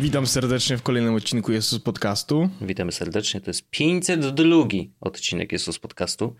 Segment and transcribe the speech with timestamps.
[0.00, 2.48] Witam serdecznie w kolejnym odcinku Jezus Podcastu.
[2.60, 3.40] Witamy serdecznie.
[3.40, 4.44] To jest 502
[5.00, 6.34] odcinek Jezus Podcastu.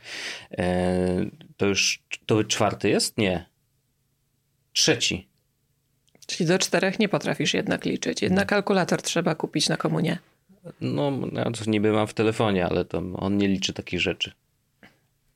[0.50, 3.18] Eee, to już to czwarty jest?
[3.18, 3.46] Nie.
[4.73, 5.29] Trzeci.
[6.27, 8.23] Czyli do czterech nie potrafisz jednak liczyć.
[8.23, 10.18] Jednak kalkulator trzeba kupić na komunie.
[10.80, 14.32] No, ja to niby mam w telefonie, ale to on nie liczy takich rzeczy.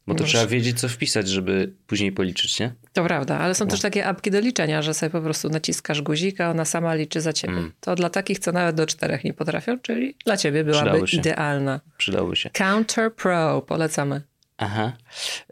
[0.06, 2.74] Bo to trzeba wiedzieć, co wpisać, żeby później policzyć, nie?
[2.92, 3.54] To prawda, ale No.
[3.54, 6.94] są też takie apki do liczenia, że sobie po prostu naciskasz guzik, a ona sama
[6.94, 7.52] liczy za ciebie.
[7.54, 7.72] Mm.
[7.80, 11.16] To dla takich, co nawet do czterech nie potrafią, czyli dla ciebie byłaby Przydały się.
[11.16, 11.80] idealna.
[11.98, 12.50] Przydałoby się.
[12.50, 14.22] Counter Pro, polecamy.
[14.56, 14.92] Aha.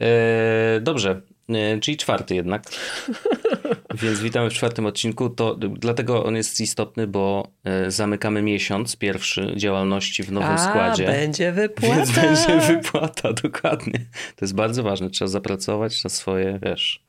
[0.01, 2.62] Eee, dobrze, eee, czyli czwarty jednak.
[3.95, 5.30] Więc witamy w czwartym odcinku.
[5.30, 11.06] To dlatego on jest istotny, bo e, zamykamy miesiąc pierwszy działalności w nowym a, składzie.
[11.06, 11.95] będzie wypłata.
[11.97, 13.98] Więc będzie wypłata, dokładnie.
[14.36, 15.10] To jest bardzo ważne.
[15.10, 17.02] Trzeba zapracować na swoje, wiesz,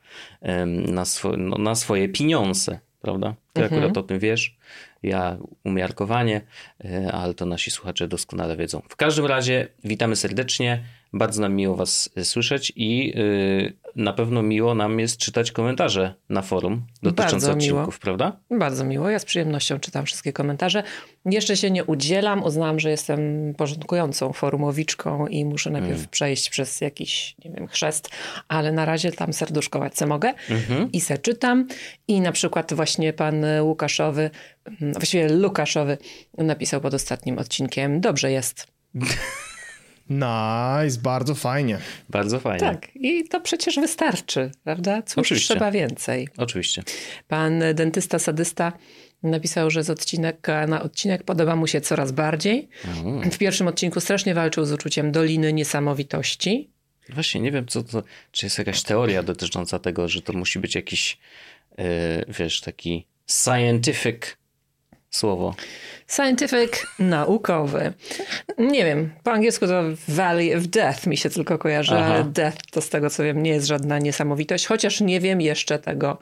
[0.88, 3.36] na, swo, no, na swoje pieniądze, prawda?
[3.54, 3.74] Ty Mhm.
[3.82, 4.58] akurat o tym wiesz,
[5.04, 6.42] ja umiarkowanie,
[6.86, 8.82] e, ale to nasi słuchacze doskonale wiedzą.
[8.90, 10.84] W każdym razie witamy serdecznie.
[11.14, 16.14] Bardzo nam miło Was e, słyszeć i y, na pewno miło nam jest czytać komentarze
[16.30, 17.80] na forum dotyczące Bardzo miło.
[17.80, 18.38] odcinków, prawda?
[18.52, 20.84] Bardzo miło, ja z przyjemnością czytam wszystkie komentarze.
[21.26, 26.08] Jeszcze się nie udzielam, uznałam, że jestem porządkującą forumowiczką i muszę najpierw Mm.
[26.12, 28.10] przejść przez jakiś, nie wiem, chrzest,
[28.48, 30.92] ale na razie tam serduszkować co mogę Mhm.
[30.92, 31.68] i se czytam.
[32.08, 34.30] I na przykład właśnie pan Łukaszowy,
[34.82, 35.98] mm, właściwie Lukaszowy
[36.38, 38.68] napisał pod ostatnim odcinkiem, dobrze jest.
[40.14, 41.78] Nice, bardzo fajnie.
[42.10, 42.60] Bardzo fajnie.
[42.60, 45.02] Tak, i to przecież wystarczy, prawda?
[45.02, 45.54] Cóż Oczywiście.
[45.54, 46.28] trzeba więcej.
[46.38, 46.84] Oczywiście.
[47.28, 48.74] Pan dentysta sadysta
[49.24, 52.70] napisał, że z odcinka na odcinek podoba mu się coraz bardziej.
[52.86, 53.32] Mm.
[53.32, 56.70] W pierwszym odcinku strasznie walczył z uczuciem Doliny Niesamowitości.
[57.10, 60.76] Właśnie nie wiem, co to, czy jest jakaś teoria dotycząca tego, że to musi być
[60.76, 61.18] jakiś,
[61.78, 61.86] yy,
[62.28, 64.38] wiesz, taki scientific
[65.10, 65.56] słowo.
[66.08, 67.94] Scientific, naukowy.
[68.58, 72.14] Nie wiem, po angielsku to Valley of Death mi się tylko kojarzy, Aha.
[72.14, 75.80] ale Death to z tego co wiem nie jest żadna niesamowitość, chociaż nie wiem jeszcze
[75.80, 76.18] tego.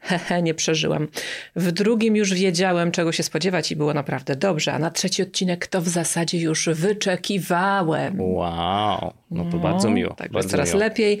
[0.00, 1.08] Hehe, nie przeżyłam.
[1.56, 5.66] W drugim już wiedziałem, czego się spodziewać i było naprawdę dobrze, a na trzeci odcinek
[5.66, 8.20] to w zasadzie już wyczekiwałem.
[8.20, 10.14] Wow, no to bardzo miło.
[10.14, 10.80] Tak, bardzo coraz miło.
[10.80, 11.20] lepiej.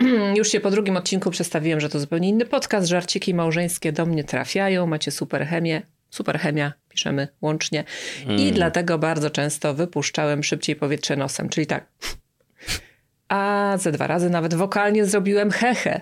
[0.36, 2.86] Już się po drugim odcinku przedstawiłem, że to zupełnie inny podcast.
[2.88, 4.86] Żarciki małżeńskie do mnie trafiają.
[4.86, 5.82] Macie super chemię.
[6.10, 7.84] Super chemia, piszemy łącznie.
[8.24, 8.38] Mm.
[8.38, 11.86] I dlatego bardzo często wypuszczałem szybciej powietrze nosem, czyli tak.
[13.28, 16.00] A ze dwa razy nawet wokalnie zrobiłem hehe.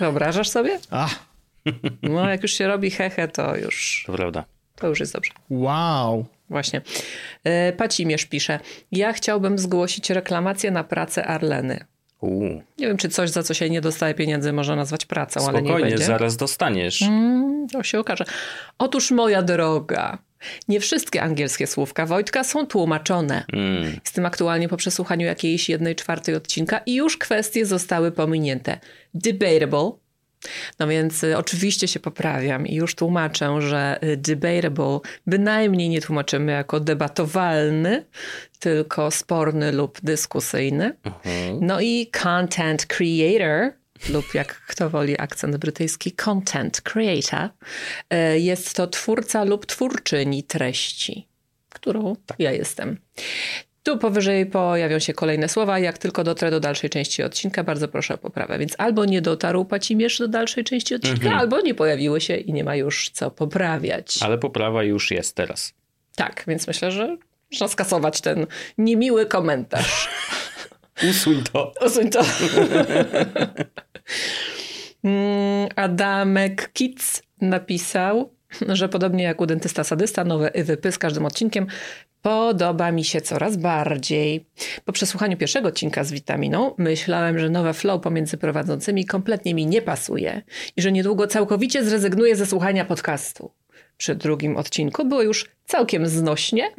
[0.00, 0.78] Wyobrażasz sobie?
[0.90, 1.08] A,
[2.02, 4.44] No, jak już się robi hehe, to już, To prawda.
[4.76, 5.32] to już jest dobrze.
[5.50, 6.26] wow.
[6.50, 6.80] Właśnie.
[7.44, 8.60] E, Pacimierz pisze.
[8.92, 11.84] Ja chciałbym zgłosić reklamację na pracę Arleny.
[12.78, 15.68] Nie wiem, czy coś, za co się nie dostaje pieniędzy, można nazwać pracą, ale nie
[15.68, 16.04] spokojnie, będzie.
[16.04, 17.02] zaraz dostaniesz.
[17.02, 18.24] Mm, to się okaże.
[18.78, 20.18] Otóż, moja droga,
[20.68, 23.44] nie wszystkie angielskie słówka Wojtka są tłumaczone.
[23.52, 24.00] Mm.
[24.04, 28.80] Jestem aktualnie po przesłuchaniu jakiejś jednej czwartej odcinka i już kwestie zostały pominięte.
[29.14, 29.90] Debatable.
[30.78, 36.52] No więc y, oczywiście się poprawiam i już tłumaczę, że y, debatable bynajmniej nie tłumaczymy
[36.52, 38.04] jako debatowalny,
[38.58, 40.96] tylko sporny lub dyskusyjny.
[41.04, 41.58] Mhm.
[41.66, 43.72] No i content creator,
[44.08, 47.48] lub jak kto woli akcent brytyjski, content creator,
[48.10, 51.28] e, jest to twórca lub twórczyni treści,
[51.68, 52.98] którą ja jestem.
[53.84, 55.78] Tu powyżej pojawią się kolejne słowa.
[55.78, 58.58] Jak tylko dotrę do dalszej części odcinka, bardzo proszę o poprawę.
[58.58, 62.64] Więc albo nie dotarł pacimierz do dalszej części odcinka, albo nie pojawiły się i nie
[62.64, 64.18] ma już co poprawiać.
[64.22, 65.74] Ale poprawa już jest teraz.
[66.16, 67.16] Tak, więc myślę, że
[67.52, 68.46] można skasować ten
[68.78, 70.08] niemiły komentarz.
[71.10, 71.72] Usuń to.
[71.86, 72.20] Usuń to.
[75.04, 78.33] Mm, Adamek Kitz napisał,
[78.68, 81.66] że podobnie jak u dentysta sadysta, nowe wypy z każdym odcinkiem
[82.22, 84.46] podoba mi się coraz bardziej.
[84.84, 89.82] Po przesłuchaniu pierwszego odcinka z witaminą myślałem, że nowe flow pomiędzy prowadzącymi kompletnie mi nie
[89.82, 90.42] pasuje
[90.76, 93.50] i że niedługo całkowicie zrezygnuję ze słuchania podcastu.
[93.96, 96.70] Przy drugim odcinku było już całkiem znośnie,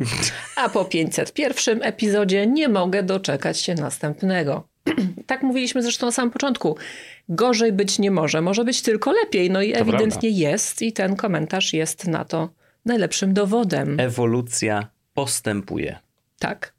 [0.56, 4.68] a po 501 epizodzie nie mogę doczekać się następnego.
[5.28, 6.78] tak mówiliśmy zresztą na samym początku.
[7.30, 9.50] Gorzej być nie może, może być tylko lepiej.
[9.52, 12.50] No i To ewidentnie jest i ten komentarz jest na to
[12.86, 14.00] najlepszym dowodem.
[14.00, 16.00] Ewolucja postępuje.
[16.40, 16.76] Tak.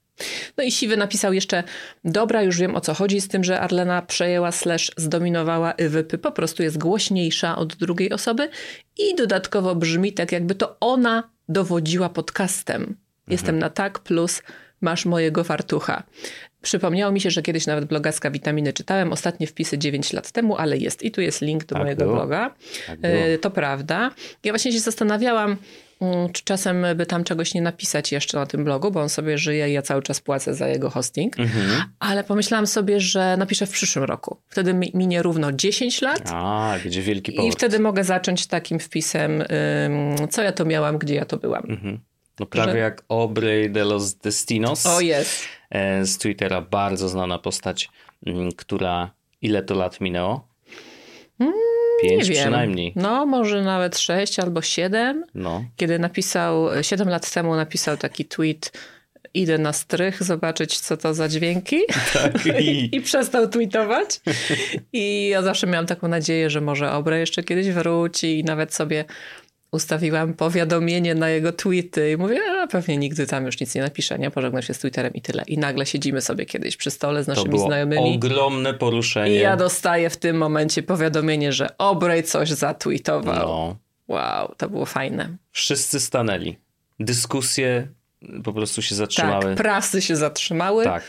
[0.57, 1.63] No i Siwy napisał jeszcze,
[2.05, 6.33] dobra, już wiem o co chodzi z tym, że Arlena przejęła slash zdominowała Iwypy, po
[6.33, 8.49] prostu jest głośniejsza od drugiej osoby
[8.99, 12.97] i dodatkowo brzmi tak, jakby to ona dowodziła podcastem.
[13.29, 14.43] Jestem na tak plus
[14.81, 16.03] masz mojego fartucha.
[16.63, 20.79] Przypomniało mi się, że kiedyś nawet blogaska witaminy czytałem, ostatnie wpisy 9 lat temu, ale
[20.79, 22.17] jest i tu jest link do Tak mojego było.
[22.17, 22.55] bloga.
[22.87, 22.99] Tak.
[23.03, 24.11] E, to prawda.
[24.45, 25.57] Ja właśnie się zastanawiałam,
[26.01, 29.39] mm, czy czasem by tam czegoś nie napisać jeszcze na tym blogu, bo on sobie
[29.39, 31.39] żyje i ja cały czas płacę za jego hosting.
[31.41, 31.83] Mhm.
[31.99, 34.37] Ale pomyślałam sobie, że napiszę w przyszłym roku.
[34.49, 36.23] Wtedy mi- minie równo 10 lat.
[36.33, 37.55] A, będzie wielki I powrót.
[37.55, 39.45] wtedy mogę zacząć takim wpisem,
[40.31, 41.65] co ja to miałam, gdzie ja to byłam.
[41.69, 42.01] Mhm.
[42.41, 44.87] No prawie Że- jak Aubrey de los Destinos.
[44.87, 45.45] O jest.
[45.71, 47.89] e, z Twittera, bardzo znana postać,
[48.27, 49.11] mm, która
[49.43, 50.49] ile to lat minęło?
[51.41, 51.53] Mm,
[52.03, 52.39] Nie Pięć wiem.
[52.43, 52.93] przynajmniej.
[52.97, 55.25] No, może nawet 6 albo 7.
[55.35, 55.65] No.
[55.77, 58.73] Kiedy napisał, 7 lat temu napisał taki tweet,
[59.35, 61.81] idę na strych zobaczyć, co to za dźwięki.
[62.13, 62.47] Tak.
[62.61, 64.21] I, I przestał tweetować.
[64.93, 69.05] I ja zawsze miałam taką nadzieję, że może Obre jeszcze kiedyś wróci i nawet sobie
[69.77, 74.19] ustawiłam powiadomienie na jego tweety i mówię, a pewnie nigdy tam już nic nie napisze,
[74.19, 74.31] nie?
[74.31, 75.43] Pożegnam się z Twitterem i tyle.
[75.47, 79.37] I nagle siedzimy sobie kiedyś przy stole z to naszymi było znajomymi ogromne poruszenie.
[79.37, 83.49] i ja dostaję w tym momencie powiadomienie, że Obrej coś zatweetował.
[83.49, 83.77] no.
[84.09, 85.37] Wow, to było fajne.
[85.53, 86.57] Wszyscy stanęli.
[87.01, 87.89] Dyskusje
[88.45, 89.45] po prostu się zatrzymały.
[89.45, 91.03] Tak, prasy się zatrzymały tak.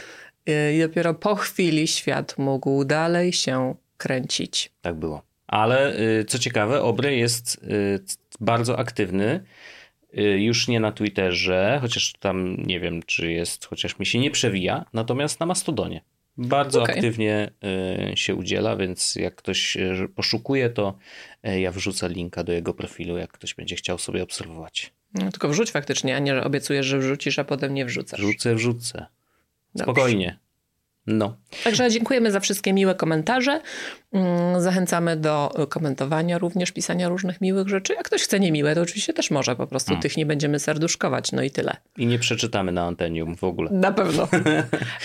[0.50, 4.72] y, i dopiero po chwili świat mógł dalej się kręcić.
[4.82, 5.22] Tak było.
[5.48, 8.00] Ale y, co ciekawe, Obrey jest y,
[8.40, 9.44] bardzo aktywny.
[10.18, 14.32] y, Już nie na Twitterze, chociaż tam nie wiem, czy jest, chociaż mi się nie
[14.32, 16.02] przewija, natomiast na Mastodonie.
[16.38, 16.96] Bardzo Okej.
[16.96, 17.52] aktywnie
[18.16, 19.78] się udziela, więc jak ktoś
[20.16, 20.98] poszukuje, to
[21.44, 24.94] ja wrzucę linka do jego profilu, jak ktoś będzie chciał sobie obserwować.
[25.14, 28.20] No, tylko wrzuć faktycznie, a nie, że obiecujesz, że wrzucisz, a potem nie wrzucasz.
[28.20, 29.06] Wrzucę, wrzucę.
[29.78, 30.40] Spokojnie.
[31.08, 31.38] No.
[31.64, 33.62] Także dziękujemy za wszystkie miłe komentarze.
[34.14, 37.94] Mm, Zachęcamy do komentowania również, pisania różnych miłych rzeczy.
[37.94, 39.56] Jak ktoś chce niemiłe, to oczywiście też może.
[39.56, 40.02] Po prostu Hmm.
[40.02, 41.32] tych nie będziemy serduszkować.
[41.32, 41.76] No i tyle.
[41.98, 43.72] I nie przeczytamy na antenium w ogóle.
[43.72, 44.28] Na pewno.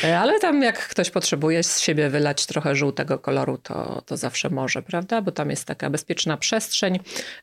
[0.04, 4.50] E, Ale tam jak ktoś potrzebuje z siebie wylać trochę żółtego koloru, to, to zawsze
[4.50, 5.22] może, prawda?
[5.22, 6.98] Bo tam jest taka bezpieczna przestrzeń.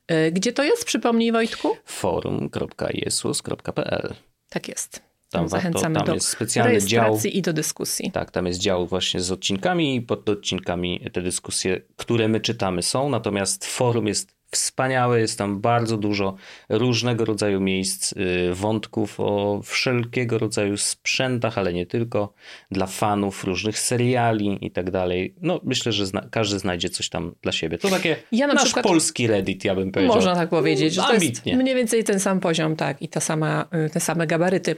[0.08, 0.86] E, Gdzie to jest?
[0.86, 1.78] Przypomnij Wojtku.
[1.86, 4.14] forum.jesus.pl
[4.50, 5.09] Tak jest.
[5.30, 7.20] Tam warto, Zachęcamy tam do jest specjalny dział.
[7.26, 8.12] i do dyskusji.
[8.12, 12.84] Tak, tam jest dział właśnie z odcinkami i pod odcinkami te dyskusje, które my czytamy
[12.84, 16.36] są, natomiast forum jest wspaniałe, jest tam bardzo dużo
[16.69, 22.34] różnego rodzaju miejsc, y, wątków o wszelkiego rodzaju sprzętach, ale nie tylko,
[22.72, 25.36] dla fanów różnych seriali i tak dalej.
[25.42, 27.78] No myślę, że zna każdy znajdzie coś tam dla siebie.
[27.78, 30.16] To takie Ja na nasz przykład- polski Reddit, ja bym powiedział.
[30.16, 31.57] Można tak powiedzieć, że to jest Ambitnie.
[31.57, 34.72] mniej więcej ten sam poziom, tak, i ta sama, y, te same gabaryty.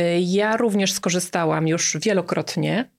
[0.00, 2.90] Y, Ja również skorzystałam już wielokrotnie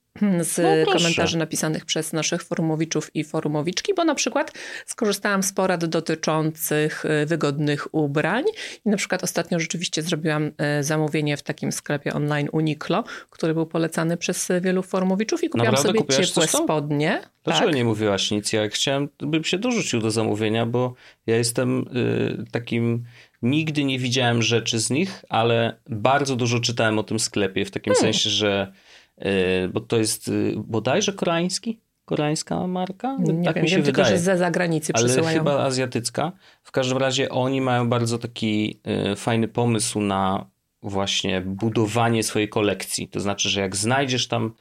[0.42, 4.54] z No komentarzy napisanych przez naszych forumowiczów i forumowiczki, bo na przykład
[4.86, 8.44] skorzystałam z porad dotyczących y, wygodnych ubrań
[8.86, 13.66] i na przykład ostatnio rzeczywiście zrobiłam y, zamówienie w takim sklepie online Uniqlo, który był
[13.66, 16.00] polecany przez wielu forumowiczów i kupiłam Naprawdę?
[16.00, 17.22] sobie ciepłe spodnie.
[17.44, 17.76] Dlaczego tak.
[17.76, 18.54] nie mówiłaś nic?
[18.54, 20.94] Ja chciałem, bym się dorzucił do zamówienia, bo
[21.28, 23.04] ja jestem y, takim.
[23.42, 27.94] Nigdy nie widziałem rzeczy z nich, ale bardzo dużo czytałem o tym sklepie, w takim
[27.94, 28.14] Hmm.
[28.14, 28.74] sensie, że.
[29.18, 31.80] Y, bo to jest y, bodajże koreański?
[32.06, 33.18] Koreańska marka?
[33.20, 34.18] Nie tak wiem, mi się wiem tylko, wydaje.
[34.18, 35.38] że ze zagranicy ale przysyłają.
[35.38, 36.32] chyba azjatycka.
[36.64, 38.80] W każdym razie oni mają bardzo taki
[39.12, 40.46] y, fajny pomysł na
[40.84, 43.08] właśnie budowanie swojej kolekcji.
[43.08, 44.54] To znaczy, że jak znajdziesz tam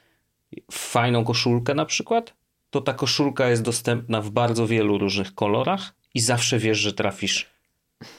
[0.71, 2.33] fajną koszulkę na przykład,
[2.69, 7.49] to ta koszulka jest dostępna w bardzo wielu różnych kolorach i zawsze wiesz, że trafisz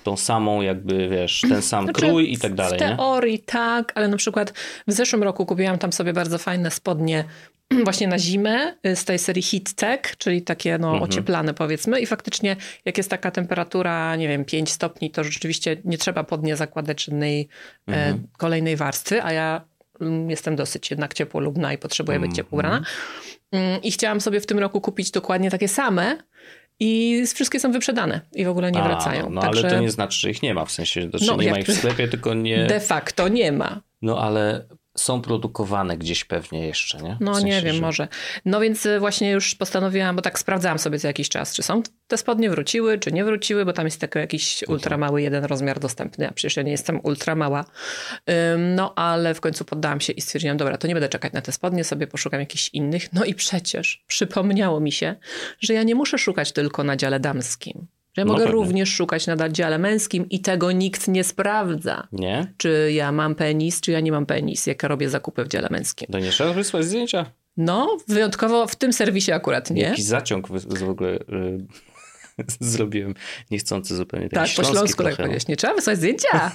[0.05, 2.89] tą samą jakby, wiesz, ten sam Znaczy, krój i tak dalej, W nie?
[2.97, 4.53] teorii tak, ale na przykład
[4.87, 7.25] w zeszłym roku kupiłam tam sobie bardzo fajne spodnie
[7.85, 11.03] właśnie na zimę y, z tej serii Heat Tech, czyli takie no, Mhm.
[11.11, 15.99] ocieplane powiedzmy i faktycznie jak jest taka temperatura, nie wiem, 5 stopni, to rzeczywiście nie
[15.99, 17.49] trzeba pod nie zakładać żadnej
[17.87, 18.15] Mhm.
[18.15, 19.65] e, kolejnej warstwy, a ja
[20.01, 22.83] mm, jestem dosyć jednak ciepłolubna i potrzebuję być ciepło ubrana.
[23.53, 26.17] Mm, I chciałam sobie w tym roku kupić dokładnie takie same
[26.81, 29.31] i wszystkie są wyprzedane i w ogóle nie A, wracają.
[29.31, 31.51] No Także ale to nie znaczy, że ich nie ma, w sensie, znaczy No, nie
[31.51, 32.67] ma ich w sklepie, tylko nie...
[32.67, 33.81] de facto nie ma.
[34.03, 34.65] No ale
[34.97, 37.15] są produkowane gdzieś pewnie jeszcze, nie?
[37.17, 38.09] W No sensie, nie wiem, że- może.
[38.45, 41.83] No więc y, właśnie już postanowiłam, bo tak sprawdzałam sobie co jakiś czas, czy są
[42.07, 44.75] te spodnie wróciły, czy nie wróciły, bo tam jest taki jakiś Mhm.
[44.77, 47.65] ultra mały jeden rozmiar dostępny, a przecież ja nie jestem ultra mała.
[48.55, 51.43] Ym, No ale w końcu poddałam się i stwierdziłam, dobra, to nie będę czekać na
[51.43, 53.13] te spodnie, sobie poszukam jakichś innych.
[53.13, 55.17] No i przecież przypomniało mi się,
[55.61, 57.87] że ja nie muszę szukać tylko na dziale damskim.
[58.17, 58.61] Że ja No mogę pewnie.
[58.61, 62.09] również szukać na dziale męskim i tego nikt nie sprawdza.
[62.13, 62.53] Nie?
[62.57, 65.69] Czy ja mam penis, czy ja nie mam penis, jak ja robię zakupy w dziale
[65.71, 66.09] męskim.
[66.13, 67.27] To nie trzeba wysłać zdjęcia?
[67.57, 69.83] No, wyjątkowo w tym serwisie akurat nie.
[69.83, 71.19] Jaki zaciąg w ogóle y,
[72.61, 73.15] zrobiłem
[73.51, 74.29] niechcący zupełnie.
[74.29, 75.25] Tak, po śląsku tak no.
[75.25, 75.49] powiedzieć.
[75.49, 76.51] Nie trzeba wysłać zdjęcia.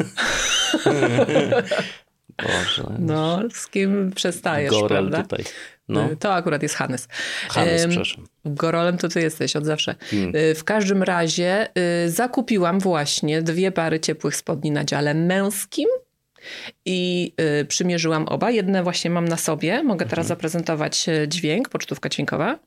[2.44, 5.22] Boże, No, z kim przestajesz, Gorel prawda?
[5.22, 5.46] tutaj.
[5.89, 6.12] No.
[6.12, 7.08] Y, To akurat jest Hannes.
[7.50, 8.27] Hannes, Ym, przepraszam.
[8.46, 9.96] Gorolem to ty jesteś od zawsze.
[10.13, 10.36] Mm.
[10.36, 11.67] Y, W każdym razie
[12.06, 15.88] y, zakupiłam właśnie dwie pary ciepłych spodni na dziale męskim
[16.86, 18.51] i y, przymierzyłam oba.
[18.51, 19.84] Jedne właśnie mam na sobie.
[19.84, 20.27] Mogę teraz Mhm.
[20.27, 22.60] zaprezentować y, dźwięk, pocztówka dźwiękowa.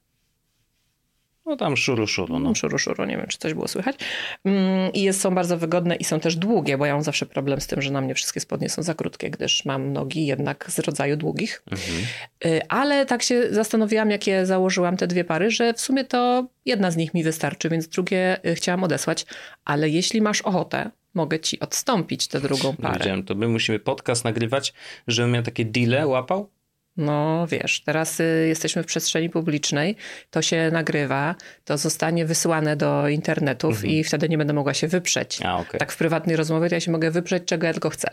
[1.50, 2.38] No tam szuru, szuru.
[2.38, 2.54] No.
[2.54, 3.96] Szuru, szuru, nie wiem, czy coś było słychać.
[4.44, 7.60] Mm, I jest, są bardzo wygodne i są też długie, bo ja mam zawsze problem
[7.60, 10.78] z tym, że na mnie wszystkie spodnie są za krótkie, gdyż mam nogi jednak z
[10.78, 11.62] rodzaju długich.
[11.70, 12.06] Mhm.
[12.44, 16.90] Y, Ale tak się zastanowiłam, jakie założyłam te dwie pary, że w sumie to jedna
[16.90, 19.26] z nich mi wystarczy, więc drugie y, chciałam odesłać.
[19.64, 22.98] Ale jeśli masz ochotę, mogę ci odstąpić tę drugą parę.
[22.98, 24.72] Widziałem, to my musimy podcast nagrywać,
[25.06, 26.50] żebym ja takie deale łapał.
[26.96, 29.96] No wiesz, teraz y, jesteśmy w przestrzeni publicznej,
[30.30, 35.38] to się nagrywa, to zostanie wysłane do internetów i wtedy nie będę mogła się wyprzeć.
[35.44, 35.80] A, okej.
[35.80, 38.10] Tak w prywatnej rozmowie to ja się mogę wyprzeć, czego ja tylko chcę.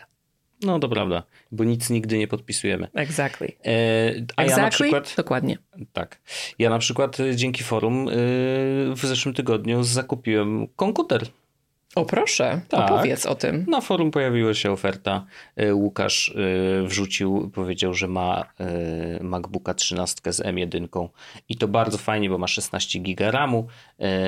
[0.61, 2.87] No to prawda, bo nic nigdy nie podpisujemy.
[2.93, 3.47] Exactly.
[3.65, 3.71] E,
[4.35, 4.69] a ja na exactly?
[4.69, 5.13] przykład...
[5.17, 5.57] Dokładnie.
[5.93, 6.21] Tak.
[6.59, 8.11] Ja na przykład y, dzięki forum y,
[8.95, 11.27] w zeszłym tygodniu zakupiłem komputer.
[11.97, 12.91] O proszę, Tak.
[12.91, 13.65] opowiedz o tym.
[13.67, 15.25] Na forum pojawiła się oferta.
[15.61, 18.45] Y, Łukasz y, wrzucił, powiedział, że ma
[19.19, 21.07] y, MacBooka 13 z M1
[21.49, 23.67] i to bardzo fajnie, bo ma 16 giga RAMu.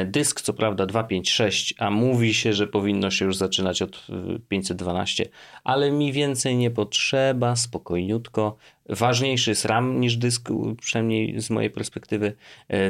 [0.05, 3.95] Dysk co prawda 256, a mówi się, że powinno się już zaczynać od
[4.35, 5.25] y, 512,
[5.63, 8.57] ale mi więcej nie potrzeba, spokojniutko.
[8.89, 10.49] Ważniejszy jest RAM niż dysk,
[10.81, 12.33] przynajmniej z mojej perspektywy,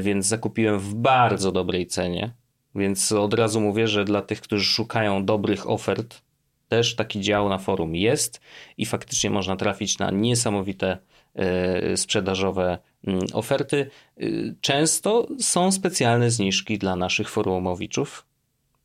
[0.01, 2.31] więc zakupiłem w bardzo dobrej cenie.
[2.75, 6.21] Więc od razu mówię, że dla tych, którzy szukają dobrych ofert,
[6.67, 8.41] też taki dział na forum jest
[8.77, 10.97] i faktycznie można trafić na niesamowite
[11.35, 13.89] e, sprzedażowe mm, oferty.
[14.21, 18.25] Y, Często są specjalne zniżki dla naszych forumowiczów,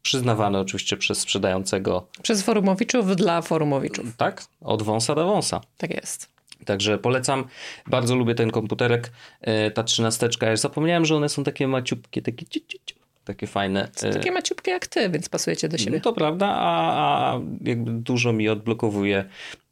[0.02, 4.16] przyznawane oczywiście przez sprzedającego, Przez forumowiczów dla forumowiczów.
[4.16, 5.60] tak, od wąsa do wąsa.
[5.78, 6.34] Tak jest.
[6.64, 7.44] Także polecam.
[7.86, 9.12] Bardzo lubię ten komputerek.
[9.40, 13.47] E, Ta trzynasteczka, ja zapomniałem, że one są takie maciupkie, takie ciu, ciu, ciu, takie
[13.47, 13.88] fajne.
[13.97, 15.97] Są E, takie maciupkie jak ty, więc pasujecie do siebie.
[15.99, 19.25] No to prawda, a, a jakby dużo mi odblokowuje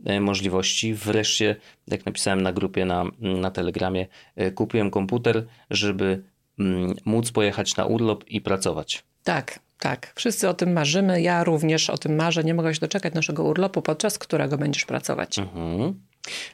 [0.04, 0.94] e, możliwości.
[0.94, 1.56] Wreszcie,
[1.88, 4.06] jak napisałem na grupie na, na Telegramie,
[4.36, 6.22] e, kupiłem komputer, żeby
[6.58, 9.04] mm, móc pojechać na urlop i pracować.
[9.22, 10.12] Tak, tak.
[10.14, 11.22] Wszyscy o tym marzymy.
[11.22, 12.44] Ja również o tym marzę.
[12.44, 15.38] Nie mogę się doczekać naszego urlopu, podczas którego będziesz pracować.
[15.38, 16.00] Mhm.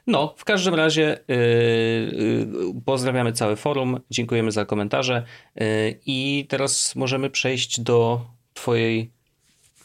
[0.07, 2.47] No, w każdym razie yy, yy,
[2.85, 5.25] pozdrawiamy całe forum, dziękujemy za komentarze
[5.57, 5.65] yy,
[6.07, 8.21] i teraz możemy przejść do
[8.55, 9.11] twojej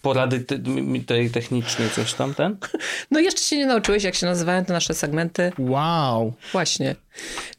[0.04, 0.60] porady te,
[1.06, 2.58] tej technicznej, coś tam, ten?
[3.12, 5.52] No jeszcze się nie nauczyłeś, jak się nazywają te nasze segmenty.
[5.60, 6.34] Wow.
[6.52, 6.96] Właśnie.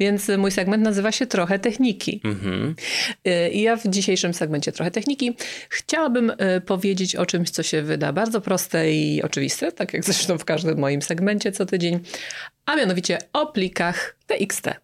[0.01, 2.21] Więc mój segment nazywa się Trochę Techniki.
[2.25, 2.75] Mhm.
[3.27, 5.37] Y, I ja w dzisiejszym segmencie Trochę Techniki
[5.69, 10.39] chciałabym y, powiedzieć o czymś, co się wyda bardzo proste i oczywiste, tak jak zresztą
[10.39, 12.01] w każdym moim segmencie co tydzień,
[12.67, 14.84] a mianowicie o plikach TXT.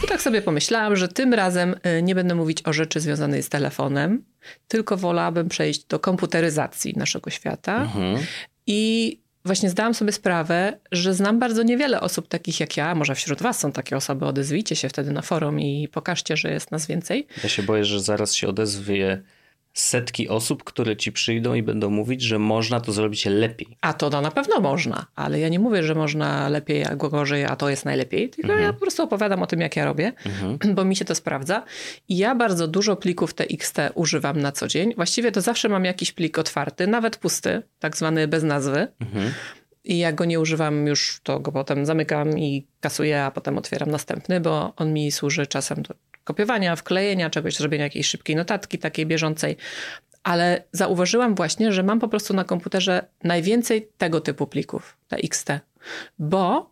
[0.00, 3.48] Bo tak sobie pomyślałam, że tym razem y, nie będę mówić o rzeczy związanej z
[3.48, 4.24] telefonem,
[4.68, 7.82] tylko wolałabym przejść do komputeryzacji naszego świata.
[7.82, 8.18] Mhm.
[8.66, 12.94] I właśnie zdałam sobie sprawę, że znam bardzo niewiele osób takich jak ja.
[12.94, 16.70] Może wśród Was są takie osoby, odezwijcie się wtedy na forum i pokażcie, że jest
[16.70, 17.26] nas więcej.
[17.42, 19.22] Ja się boję, że zaraz się odezwie
[19.78, 23.78] setki osób, które ci przyjdą i będą mówić, że można to zrobić lepiej.
[23.80, 27.44] A to no, na pewno można, ale ja nie mówię, że można lepiej albo gorzej,
[27.44, 30.12] a to jest najlepiej, tylko ja po prostu opowiadam o tym, jak ja robię,
[30.74, 31.64] bo mi się to sprawdza.
[32.08, 34.94] I ja bardzo dużo plików TXT używam na co dzień.
[34.94, 38.88] Właściwie to zawsze mam jakiś plik otwarty, nawet pusty, tak zwany bez nazwy.
[39.00, 39.32] Mhm.
[39.84, 43.90] I jak go nie używam już, to go potem zamykam i kasuję, a potem otwieram
[43.90, 45.94] następny, bo on mi służy czasem do
[46.26, 49.56] kopiowania, wklejenia czegoś, zrobienia jakiejś szybkiej notatki, takiej bieżącej.
[50.22, 55.48] Ale zauważyłam właśnie, że mam po prostu na komputerze najwięcej tego typu plików, TXT.
[56.18, 56.70] Bo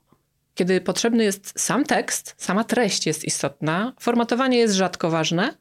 [0.54, 5.54] kiedy potrzebny jest sam tekst, sama treść jest istotna, formatowanie jest rzadko ważne,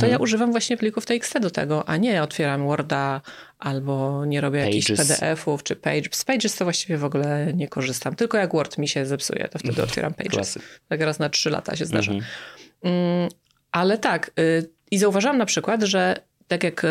[0.00, 3.20] to ja używam właśnie plików TXT do tego, a nie otwieram Worda
[3.58, 5.08] albo nie robię jakichś Pages.
[5.08, 6.14] PDF-ów czy Pages.
[6.14, 8.14] Z Pages to właściwie w ogóle nie korzystam.
[8.14, 10.32] Tylko jak Word mi się zepsuje, to wtedy otwieram Pages.
[10.32, 10.62] Klasyk.
[10.88, 12.12] Tak raz na trzy lata się zdarza.
[12.12, 12.30] Mhm.
[12.82, 13.28] Mm,
[13.72, 16.16] ale tak, y, i zauważyłam na przykład, że
[16.48, 16.88] tak jak y,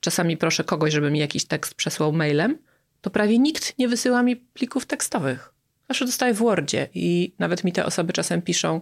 [0.00, 2.58] czasami proszę kogoś, żeby mi jakiś tekst przesłał mailem,
[3.00, 5.52] to prawie nikt nie wysyła mi plików tekstowych.
[5.88, 8.80] Zawsze dostaję w Wordzie i nawet mi te osoby czasem piszą,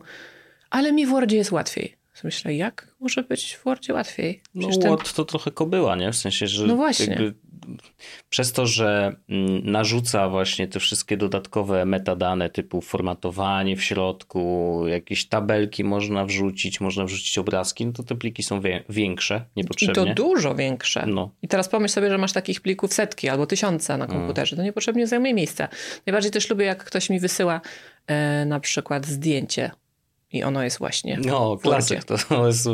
[0.71, 1.97] ale mi w Wordzie jest łatwiej.
[2.25, 4.43] Myślę, jak może być w Wordzie łatwiej?
[4.55, 6.13] No Przecież ten- Word to trochę kobyła, nie?
[6.13, 7.07] W sensie, że No właśnie.
[7.07, 7.35] jakby
[8.29, 15.29] przez to, że mm, narzuca właśnie te wszystkie dodatkowe metadane typu formatowanie w środku, jakieś
[15.29, 20.15] tabelki można wrzucić, można wrzucić obrazki, no to te pliki są większe I to niepotrzebnie.
[20.15, 21.07] dużo większe.
[21.07, 21.31] No.
[21.43, 24.57] I teraz pomyśl sobie, że masz takich plików setki albo tysiące na komputerze.
[24.57, 25.69] To niepotrzebnie zajmuje miejsca.
[26.07, 27.61] Najbardziej też lubię, jak ktoś mi wysyła
[28.07, 29.71] e, na przykład zdjęcie.
[30.33, 32.05] I ono jest właśnie No, klasyk.
[32.05, 32.69] To jest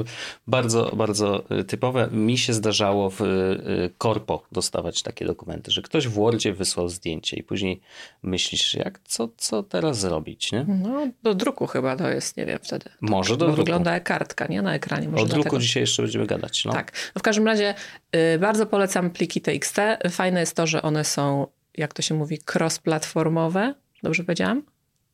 [0.46, 2.08] bardzo, bardzo y, typowe.
[2.12, 7.36] Mi się zdarzało w y, korpo dostawać takie dokumenty, że ktoś w Wordzie wysłał zdjęcie
[7.36, 7.80] i później
[8.22, 10.64] myślisz, jak, co, co teraz zrobić, nie?
[10.68, 12.90] No, do druku chyba to jest, nie wiem wtedy.
[13.00, 13.56] Może do Bo druku.
[13.56, 14.62] wygląda jak kartka, nie?
[14.62, 15.08] Na ekranie.
[15.08, 15.58] Może O druku dlatego.
[15.62, 16.64] dzisiaj jeszcze będziemy gadać.
[16.64, 16.72] No.
[16.72, 16.92] Tak.
[17.14, 17.74] No w każdym razie
[18.34, 19.76] y, bardzo polecam pliki TXT.
[20.10, 23.74] Fajne jest to, że one są, jak to się mówi, cross-platformowe.
[24.02, 24.62] Dobrze powiedziałam?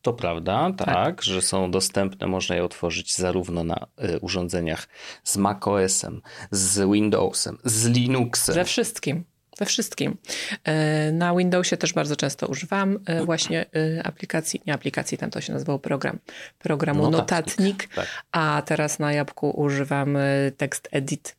[0.03, 4.87] To prawda, tak, że są dostępne, można je otworzyć zarówno na y, urządzeniach
[5.23, 8.55] z macOS-em, z Windowsem, z Linuxem.
[8.55, 9.23] Ze wszystkim.
[9.59, 10.17] We wszystkim.
[10.63, 13.65] E, Na Windowsie też bardzo często używam e, właśnie
[13.97, 16.19] e, aplikacji, nie aplikacji, tam to się nazywało program,
[16.59, 17.57] programu Notatnik.
[17.57, 18.07] Notatnik, Tak.
[18.31, 20.17] a teraz na Jabłku używam
[20.57, 21.35] Text Edit.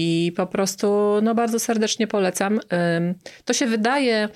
[0.00, 2.60] I po prostu no, bardzo serdecznie polecam.
[3.44, 4.28] To się wydaje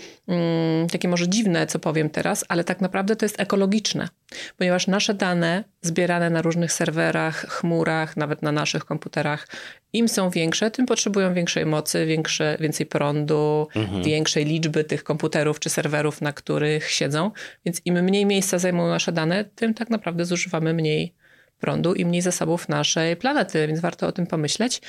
[0.93, 4.09] takie może dziwne, co powiem teraz, ale tak naprawdę to jest ekologiczne,
[4.57, 9.49] ponieważ nasze dane zbierane na różnych serwerach, chmurach, nawet na naszych komputerach,
[9.93, 13.69] im są większe, tym potrzebują większej mocy, większe, więcej prądu,
[14.05, 17.31] większej liczby tych komputerów czy serwerów, na których siedzą.
[17.65, 21.15] Więc im mniej miejsca zajmują nasze dane, tym tak naprawdę zużywamy mniej
[21.61, 24.83] prądu i mniej zasobów naszej planety, więc warto o tym pomyśleć.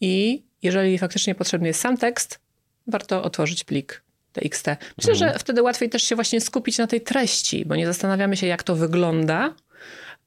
[0.00, 2.40] I jeżeli faktycznie potrzebny jest sam tekst,
[2.86, 4.02] warto otworzyć plik
[4.32, 4.66] TXT.
[4.98, 8.46] Myślę, że wtedy łatwiej też się właśnie skupić na tej treści, bo nie zastanawiamy się,
[8.46, 9.54] jak to wygląda,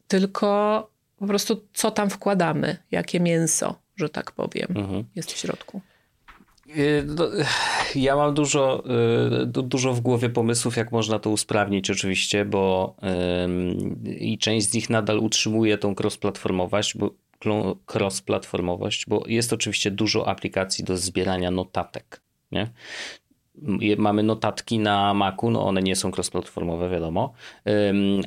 [0.08, 0.90] tylko
[1.20, 5.04] po prostu co tam wkładamy, jakie mięso, że tak powiem, Mhm.
[5.16, 5.82] jest w środku.
[6.78, 7.26] Y, no,
[7.96, 8.84] Ja mam dużo,
[9.42, 12.96] y, du- dużo w głowie pomysłów, jak można to usprawnić, oczywiście, bo
[14.20, 17.12] i część z nich nadal utrzymuje tą cross-platformowość, bo,
[17.94, 22.22] cross-platformowość, bo jest oczywiście dużo aplikacji do zbierania notatek.
[22.52, 22.70] Nie?
[23.98, 27.34] Mamy notatki na Macu, no one nie są cross-platformowe, wiadomo,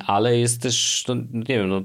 [0.05, 1.81] ale jest też, no, nie wiem, no,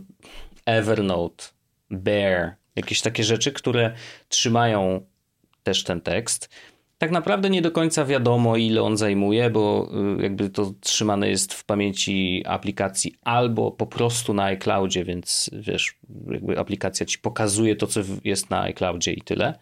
[0.67, 1.45] Evernote,
[1.91, 3.95] Bear, jakieś takie rzeczy, które
[4.29, 5.07] trzymają
[5.63, 6.49] też ten tekst.
[7.03, 11.55] Tak naprawdę nie do końca wiadomo, ile on zajmuje, bo y, jakby to trzymane jest
[11.55, 15.95] w pamięci aplikacji albo po prostu na iCloudzie, więc wiesz,
[16.31, 19.59] jakby aplikacja ci pokazuje to, co jest na iCloudzie i tyle.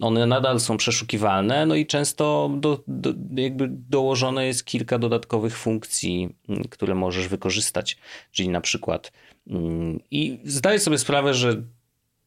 [0.00, 6.34] One nadal są przeszukiwalne, no i często do, do, jakby dołożone jest kilka dodatkowych funkcji,
[6.48, 7.98] mm, które możesz wykorzystać,
[8.32, 9.12] czyli na przykład
[9.50, 11.62] mm, i zdaję sobie sprawę, że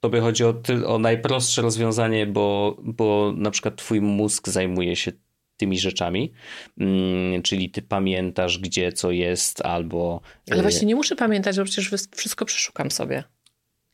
[0.07, 0.53] Tobie chodzi o,
[0.85, 5.11] o najprostsze rozwiązanie, bo, bo na przykład twój mózg zajmuje się
[5.57, 6.33] tymi rzeczami,
[6.77, 10.21] mm, czyli ty pamiętasz, gdzie co jest, albo...
[10.51, 13.23] Ale y, właśnie nie muszę pamiętać, bo przecież wszystko przeszukam sobie.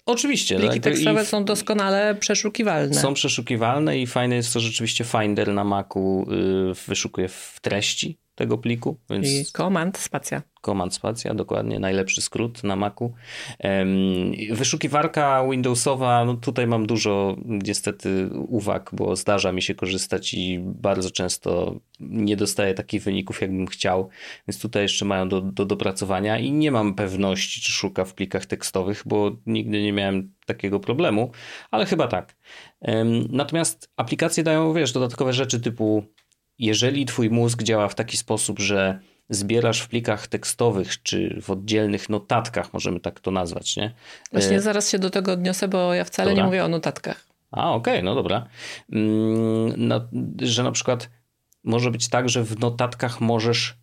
[0.06, 0.56] Oczywiście.
[0.56, 2.94] Pliki jakby i tekstowe w- są doskonale przeszukiwalne.
[2.96, 6.26] Są przeszukiwalne i fajne jest to, że rzeczywiście Finder na Macu
[6.72, 9.28] y, wyszukuje w treści tego pliku, więc...
[9.28, 10.42] I komand, spacja.
[10.66, 13.14] Command Spacja, dokładnie, najlepszy skrót na Macu.
[14.52, 21.12] Wyszukiwarka Windowsowa, no tutaj mam dużo niestety uwag, bo zdarza mi się korzystać i bardzo
[21.12, 24.10] często nie dostaję takich wyników, jakbym chciał,
[24.48, 28.46] więc tutaj jeszcze mają do, do dopracowania i nie mam pewności, czy szuka w plikach
[28.46, 31.32] tekstowych, bo nigdy nie miałem takiego problemu,
[31.72, 32.36] ale chyba tak.
[33.30, 36.04] Natomiast aplikacje dają, wiesz, dodatkowe rzeczy typu
[36.60, 39.00] jeżeli twój mózg działa w taki sposób, że
[39.30, 43.94] zbierasz w plikach tekstowych czy w oddzielnych notatkach, możemy tak to nazwać, nie?
[44.32, 46.44] Właśnie E, zaraz się do tego odniosę, bo ja wcale Dobra.
[46.44, 47.26] nie mówię o notatkach.
[47.52, 48.48] A, okej, no dobra.
[49.78, 50.02] No,
[50.42, 51.10] że na przykład
[51.64, 53.78] może być tak, że w notatkach możesz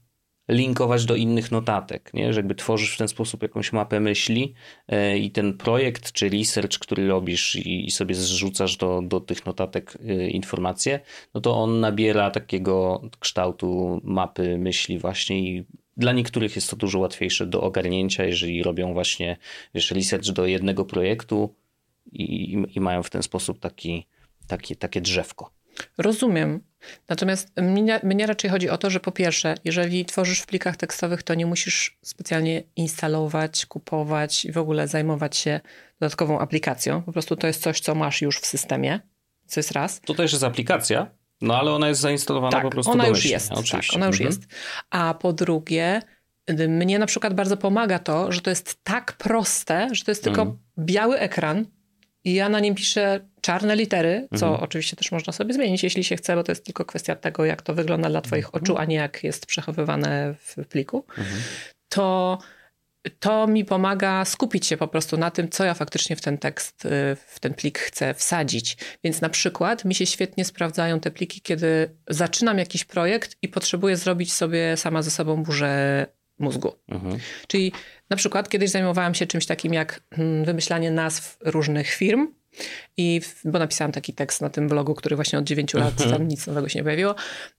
[0.49, 2.33] linkować do innych notatek, nie?
[2.33, 4.55] Że jakby tworzysz w ten sposób jakąś mapę myśli
[4.89, 9.99] e, i ten projekt czy research, który robisz i, sobie zrzucasz do, do tych notatek
[10.09, 11.01] e, informacje,
[11.35, 15.65] no to on nabiera takiego kształtu mapy myśli właśnie i
[15.97, 19.37] dla niektórych jest to dużo łatwiejsze do ogarnięcia, jeżeli robią właśnie
[19.75, 21.55] wiesz, research do jednego projektu
[22.13, 24.07] i, i mają w ten sposób taki,
[24.47, 25.51] taki, takie drzewko.
[25.99, 26.70] Rozumiem.
[27.09, 31.23] Natomiast mnie, mnie raczej chodzi o to, że po pierwsze, jeżeli tworzysz w plikach tekstowych,
[31.23, 35.61] to nie musisz specjalnie instalować, kupować i w ogóle zajmować się
[36.01, 37.03] dodatkową aplikacją.
[37.03, 39.01] Po prostu to jest coś, co masz już w systemie.
[39.47, 40.01] Co jest raz.
[40.01, 43.53] To też jest aplikacja, no ale ona jest zainstalowana tak, po prostu ona już jest.
[43.53, 43.93] Oczywiście.
[43.93, 44.27] Tak, ona już Mhm.
[44.39, 44.53] jest.
[44.91, 46.03] A po drugie,
[46.51, 50.25] y, mnie na przykład bardzo pomaga to, że to jest tak proste, że to jest
[50.25, 50.59] tylko Mhm.
[50.79, 51.67] biały ekran
[52.25, 54.65] i ja na nim piszę czarne litery, co Mhm.
[54.65, 57.63] oczywiście też można sobie zmienić, jeśli się chce, bo to jest tylko kwestia tego, jak
[57.63, 58.63] to wygląda dla twoich Mhm.
[58.63, 61.05] oczu, a nie jak jest przechowywane w pliku.
[61.89, 62.39] To
[63.19, 66.85] to mi pomaga skupić się po prostu na tym, co ja faktycznie w ten tekst,
[66.85, 66.89] y,
[67.27, 68.77] w ten plik chcę wsadzić.
[69.05, 73.97] Więc na przykład mi się świetnie sprawdzają te pliki, kiedy zaczynam jakiś projekt i potrzebuję
[73.97, 76.07] zrobić sobie sama ze sobą burzę
[76.39, 76.73] mózgu.
[76.89, 77.19] Mhm.
[77.49, 77.73] Czyli
[78.11, 82.29] na przykład kiedyś zajmowałam się czymś takim jak mm, wymyślanie nazw różnych firm.
[82.97, 86.47] I, bo napisałam taki tekst na tym blogu, który właśnie od 9 lat tam nic
[86.47, 87.15] nowego się nie pojawiło.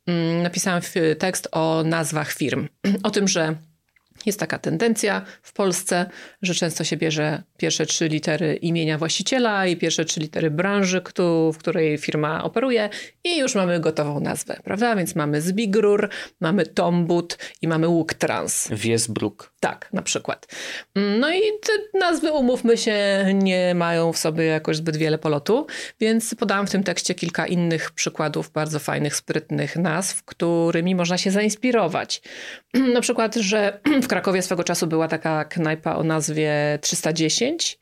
[0.08, 0.82] Mm, Napisałam
[1.19, 2.67] tekst o nazwach firm.
[3.04, 3.56] O tym, że
[4.25, 6.05] jest taka tendencja w Polsce,
[6.41, 11.01] że często się bierze pierwsze trzy litery imienia właściciela i pierwsze trzy litery branży,
[11.53, 12.89] w której firma operuje
[13.23, 14.95] i już mamy gotową nazwę, prawda?
[14.95, 18.67] Więc mamy Zbigrur, mamy Tombut i mamy Łuktrans.
[18.71, 19.51] Wiesbruk.
[19.60, 20.47] Tak, na przykład.
[20.95, 25.67] No i te nazwy, umówmy się, nie mają w sobie jakoś zbyt wiele polotu,
[25.99, 31.31] więc podałam w tym tekście kilka innych przykładów bardzo fajnych, sprytnych nazw, którymi można się
[31.31, 32.21] zainspirować.
[32.93, 37.80] Na przykład, że w Krakowie swego czasu była taka knajpa o nazwie 310,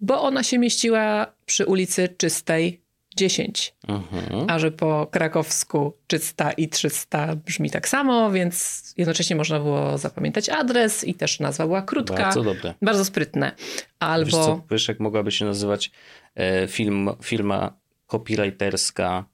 [0.00, 2.80] bo ona się mieściła przy ulicy Czystej
[3.16, 3.74] 10.
[3.88, 4.50] Mhm.
[4.50, 10.48] A że po krakowsku 300 i 300 brzmi tak samo, więc jednocześnie można było zapamiętać
[10.48, 12.16] adres i też nazwa była krótka.
[12.16, 12.74] Bardzo dobre.
[12.82, 13.52] Bardzo sprytne.
[13.98, 15.90] Albo Wiesz, co, wiesz, jak mogłaby się nazywać
[16.34, 17.72] e, film, firma
[18.06, 19.24] copywriterska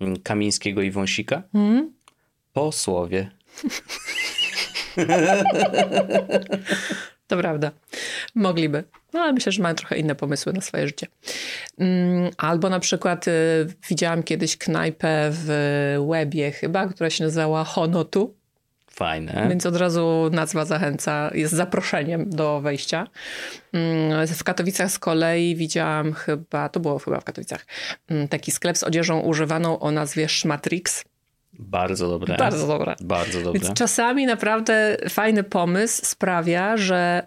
[0.00, 1.42] mm, Kamińskiego i Wąsika?
[1.52, 1.92] Hmm?
[2.52, 3.30] Po słowie.
[7.26, 7.70] To prawda.
[8.34, 8.84] Mogliby.
[9.12, 11.06] No ale myślę, że mają trochę inne pomysły na swoje życie.
[11.78, 13.32] Mm, Albo na przykład y,
[13.88, 18.34] widziałam kiedyś knajpę w Łebie chyba, która się nazywała Honotu.
[18.90, 19.46] Fajne.
[19.48, 23.06] Więc od razu nazwa zachęca, jest zaproszeniem do wejścia.
[23.72, 27.66] Mm, W Katowicach z kolei widziałam chyba, to było chyba w Katowicach,
[28.08, 31.04] mm, taki sklep z odzieżą używaną o nazwie Szmatrix.
[31.58, 32.36] Bardzo dobre.
[32.36, 32.94] Bardzo dobre.
[33.00, 33.60] Bardzo dobre.
[33.60, 37.26] Więc czasami naprawdę fajny pomysł sprawia, że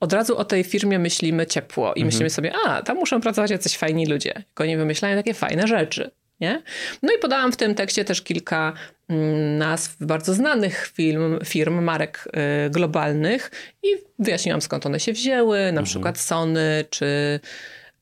[0.00, 3.78] od razu o tej firmie myślimy ciepło i myślimy sobie, a tam muszą pracować jacyś
[3.78, 6.10] fajni ludzie, tylko oni wymyślają takie fajne rzeczy.
[6.40, 6.62] Nie?
[7.02, 8.72] No i podałam w tym tekście też kilka
[9.08, 12.28] mm, nazw bardzo znanych film, firm, marek
[12.66, 13.50] y, globalnych
[13.82, 13.86] i
[14.18, 17.40] wyjaśniłam skąd one się wzięły, na przykład Sony, czy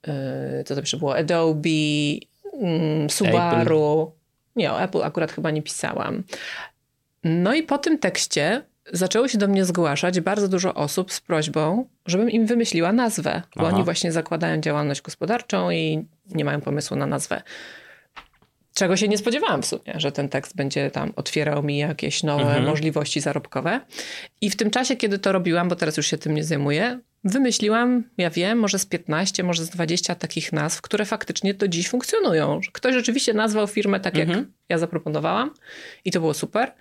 [0.08, 1.68] y, co to jeszcze było, Adobe,
[2.60, 4.19] mm, Subaru.
[4.56, 6.22] Nie, o Apple akurat chyba nie pisałam.
[7.24, 11.88] No i po tym tekście zaczęło się do mnie zgłaszać bardzo dużo osób z prośbą,
[12.06, 13.76] żebym im wymyśliła nazwę, bo Aha.
[13.76, 17.42] oni właśnie zakładają działalność gospodarczą i nie mają pomysłu na nazwę.
[18.74, 22.42] Czego się nie spodziewałam w sumie, że ten tekst będzie tam otwierał mi jakieś nowe
[22.42, 22.64] Mhm.
[22.64, 23.80] możliwości zarobkowe.
[24.40, 28.04] I w tym czasie, kiedy to robiłam, bo teraz już się tym nie zajmuję, wymyśliłam,
[28.18, 32.60] ja wiem, może z 15, może z 20 takich nazw, które faktycznie do dziś funkcjonują.
[32.72, 34.52] Ktoś rzeczywiście nazwał firmę tak, jak Mhm.
[34.68, 35.50] ja zaproponowałam
[36.04, 36.72] i to było super.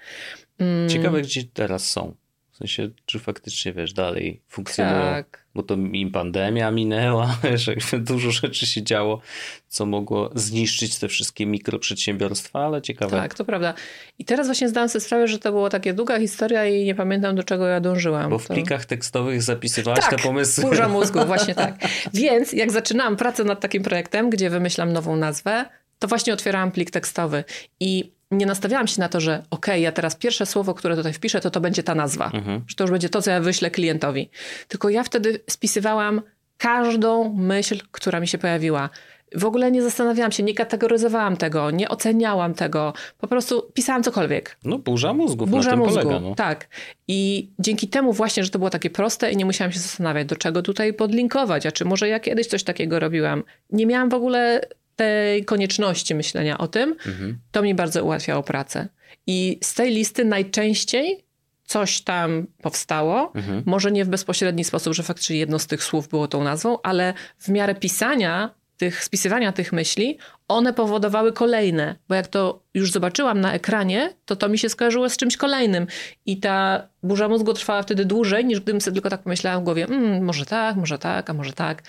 [0.60, 2.15] Mm, Ciekawe, gdzie teraz są.
[2.52, 5.02] W sensie, czy faktycznie, wiesz, dalej funkcjonują.
[5.02, 5.38] Tak.
[5.55, 9.21] Bo to im pandemia minęła, jakby dużo rzeczy się działo,
[9.67, 13.17] co mogło zniszczyć te wszystkie mikroprzedsiębiorstwa, ale ciekawe.
[13.17, 13.73] Tak, to prawda.
[14.19, 17.35] I teraz właśnie zdałam sobie sprawę, że to była taka długa historia i nie pamiętam,
[17.35, 18.29] do czego ja dążyłam.
[18.29, 18.53] Bo w to...
[18.53, 20.63] plikach tekstowych zapisywałaś tak, te pomysły.
[20.63, 21.75] burza mózgu, właśnie tak.
[22.13, 25.65] Więc jak zaczynałam pracę nad takim projektem, gdzie wymyślam nową nazwę,
[25.99, 27.43] to właśnie otwierałam plik tekstowy
[27.79, 31.41] i nie nastawiałam się na to, że okej, ja teraz pierwsze słowo, które tutaj wpiszę,
[31.41, 32.31] to to będzie ta nazwa.
[32.33, 32.61] Mhm.
[32.67, 34.29] Że to już będzie to, co ja wyślę klientowi.
[34.67, 36.21] Tylko ja wtedy spisywałam
[36.57, 38.89] każdą myśl, która mi się pojawiła.
[39.35, 42.93] W ogóle nie zastanawiałam się, nie kategoryzowałam tego, nie oceniałam tego.
[43.17, 44.57] Po prostu pisałam cokolwiek.
[44.63, 46.19] No burza mózgów Burza na tym mózgu, polega.
[46.19, 46.35] No.
[46.35, 46.67] tak.
[47.07, 50.35] I dzięki temu właśnie, że to było takie proste i nie musiałam się zastanawiać, do
[50.35, 53.43] czego tutaj podlinkować, a czy może ja kiedyś coś takiego robiłam.
[53.69, 54.61] Nie miałam w ogóle
[54.99, 56.89] tej konieczności myślenia o tym.
[56.91, 57.39] Mhm.
[57.51, 58.88] To mi bardzo ułatwiało pracę.
[59.27, 61.23] I z tej listy najczęściej
[61.65, 63.31] coś tam powstało.
[63.35, 63.63] Mhm.
[63.65, 67.13] Może nie w bezpośredni sposób, że faktycznie jedno z tych słów było tą nazwą, ale
[67.38, 71.95] w miarę pisania tych, spisywania tych myśli, one powodowały kolejne.
[72.09, 75.88] Bo jak to już zobaczyłam na ekranie, to to mi się skojarzyło z czymś kolejnym.
[76.25, 79.85] I ta burza mózgu trwała wtedy dłużej, niż gdybym sobie tylko tak pomyślała w głowie,
[79.85, 81.83] mm, może tak, może tak, a może tak.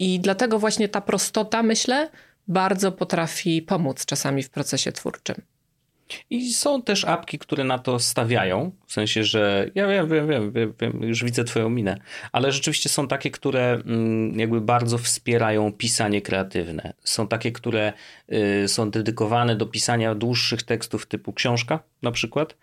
[0.00, 2.10] I dlatego właśnie ta prostota, myślę,
[2.48, 5.42] bardzo potrafi pomóc czasami w procesie twórczym.
[6.30, 10.74] I są też apki, które na to stawiają, w sensie, że ja wiem, wiem, wiem,
[10.80, 11.96] wiem, już widzę twoją minę,
[12.32, 16.92] ale rzeczywiście są takie, które mm, jakby bardzo wspierają pisanie kreatywne.
[17.04, 17.92] Są takie, które
[18.32, 22.56] y, są dedykowane do pisania dłuższych tekstów typu książka na przykład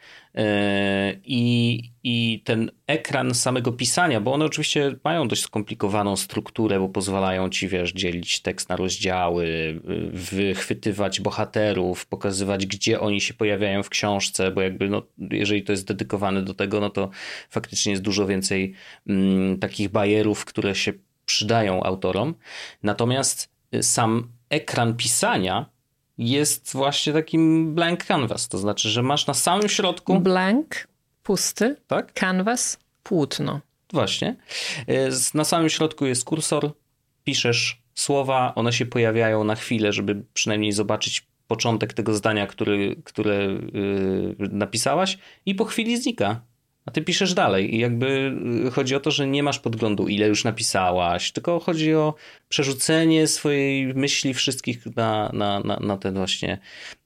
[1.24, 7.50] i, i ten ekran samego pisania, bo one oczywiście mają dość skomplikowaną strukturę, bo pozwalają
[7.50, 13.90] ci, wiesz, dzielić tekst na rozdziały, y, wychwytywać bohaterów, pokazywać, gdzie oni się pojawiają w
[13.90, 17.10] książce, bo jakby, no, jeżeli to jest dedykowane do tego, no to
[17.50, 18.74] faktycznie jest dużo więcej
[19.08, 20.94] mm, takich bajerów, które się
[21.26, 22.36] przydają autorom.
[22.84, 25.77] Natomiast y, sam ekran pisania
[26.18, 30.88] jest właśnie takim blank canvas, to znaczy, że masz na samym środku Blank,
[31.24, 32.14] Pusty, tak?
[32.14, 33.60] canvas, płótno.
[33.94, 34.36] Właśnie.
[35.10, 36.72] Z- Na samym środku jest kursor,
[37.24, 43.36] piszesz słowa, one się pojawiają na chwilę, żeby przynajmniej zobaczyć początek tego zdania, który, które
[43.36, 46.42] yy, napisałaś i po chwili znika.
[46.88, 48.34] A ty piszesz dalej i jakby
[48.68, 52.14] y, chodzi o to, że nie masz podglądu, ile już napisałaś, tylko chodzi o
[52.50, 56.58] przerzucenie swojej myśli wszystkich na, na, na, na ten właśnie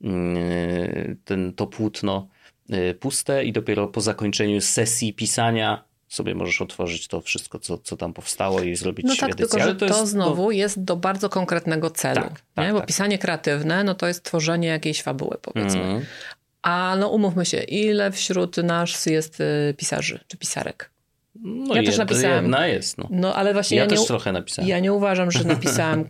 [0.02, 2.28] yy, ten, to płótno
[2.70, 7.98] yy, puste i dopiero po zakończeniu sesji pisania sobie możesz otworzyć to wszystko, co, co
[7.98, 9.48] tam powstało i zrobić No tak, edycję.
[9.48, 12.22] tylko że to, jest, no, znowu jest do bardzo konkretnego celu.
[12.22, 12.72] Tak, tak?
[12.72, 12.88] Bo tak.
[12.88, 15.82] pisanie kreatywne, no to jest tworzenie jakiejś fabuły, powiedzmy.
[15.82, 16.06] mm,
[16.62, 20.91] A no umówmy się, ile wśród nas jest y, pisarzy czy pisarek?
[21.43, 22.43] no Ja też napisałem.
[22.45, 23.08] Jedna jest, no.
[23.12, 24.69] No ale właśnie Ja, ja, też nie, trochę napisałem.
[24.69, 26.06] ja nie uważam, że napisałam y,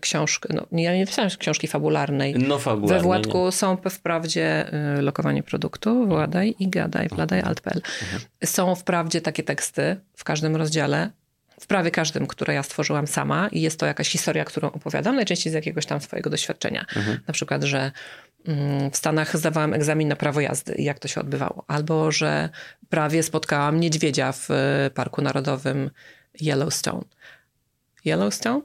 [0.00, 2.34] książkę, no ja nie napisałam książki fabularnej.
[2.34, 4.66] No fabularnie, We Władku są p- wprawdzie
[4.98, 7.80] y, lokowanie produktu, władaj i gadaj, wladaj, alt.pl.
[8.44, 11.10] Są wprawdzie takie teksty w każdym rozdziale,
[11.60, 15.50] w prawie każdym, które ja stworzyłem sama i jest to jakaś historia, którą opowiadam, najczęściej
[15.50, 16.86] z jakiegoś tam swojego doświadczenia.
[17.28, 17.92] Na przykład, że
[18.92, 21.64] w Stanach zdawałam egzamin na prawo jazdy i jak to się odbywało.
[21.66, 22.48] Albo, że
[22.88, 25.90] prawie spotkałam niedźwiedzia w y, Parku Narodowym
[26.40, 27.04] Yellowstone.
[28.04, 28.60] Yellowstone?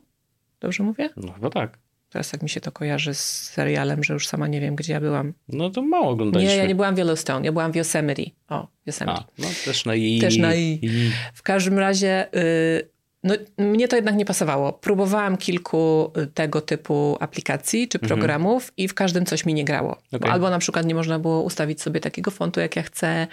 [0.59, 1.09] Dobrze mówię?
[1.17, 1.77] No chyba tak.
[2.09, 4.99] Teraz jak mi się to kojarzy z serialem, że już sama nie wiem, gdzie ja
[4.99, 5.33] byłam.
[5.47, 6.53] No to mało oglądaliśmy.
[6.53, 8.23] Nie, ja nie byłam w Yellowstone, ja byłam w Yosemite.
[8.49, 9.19] O, Yosemite.
[9.19, 10.19] A, no też na i.
[10.19, 10.89] Też na i.
[11.33, 12.90] W każdym razie, y,
[13.23, 14.73] no, mnie to jednak nie pasowało.
[14.73, 19.97] Próbowałam kilku y, tego typu aplikacji czy programów i w każdym coś mi nie grało.
[20.13, 20.31] Okej.
[20.31, 23.27] Albo na przykład nie można było ustawić sobie takiego fontu, jak ja chcę.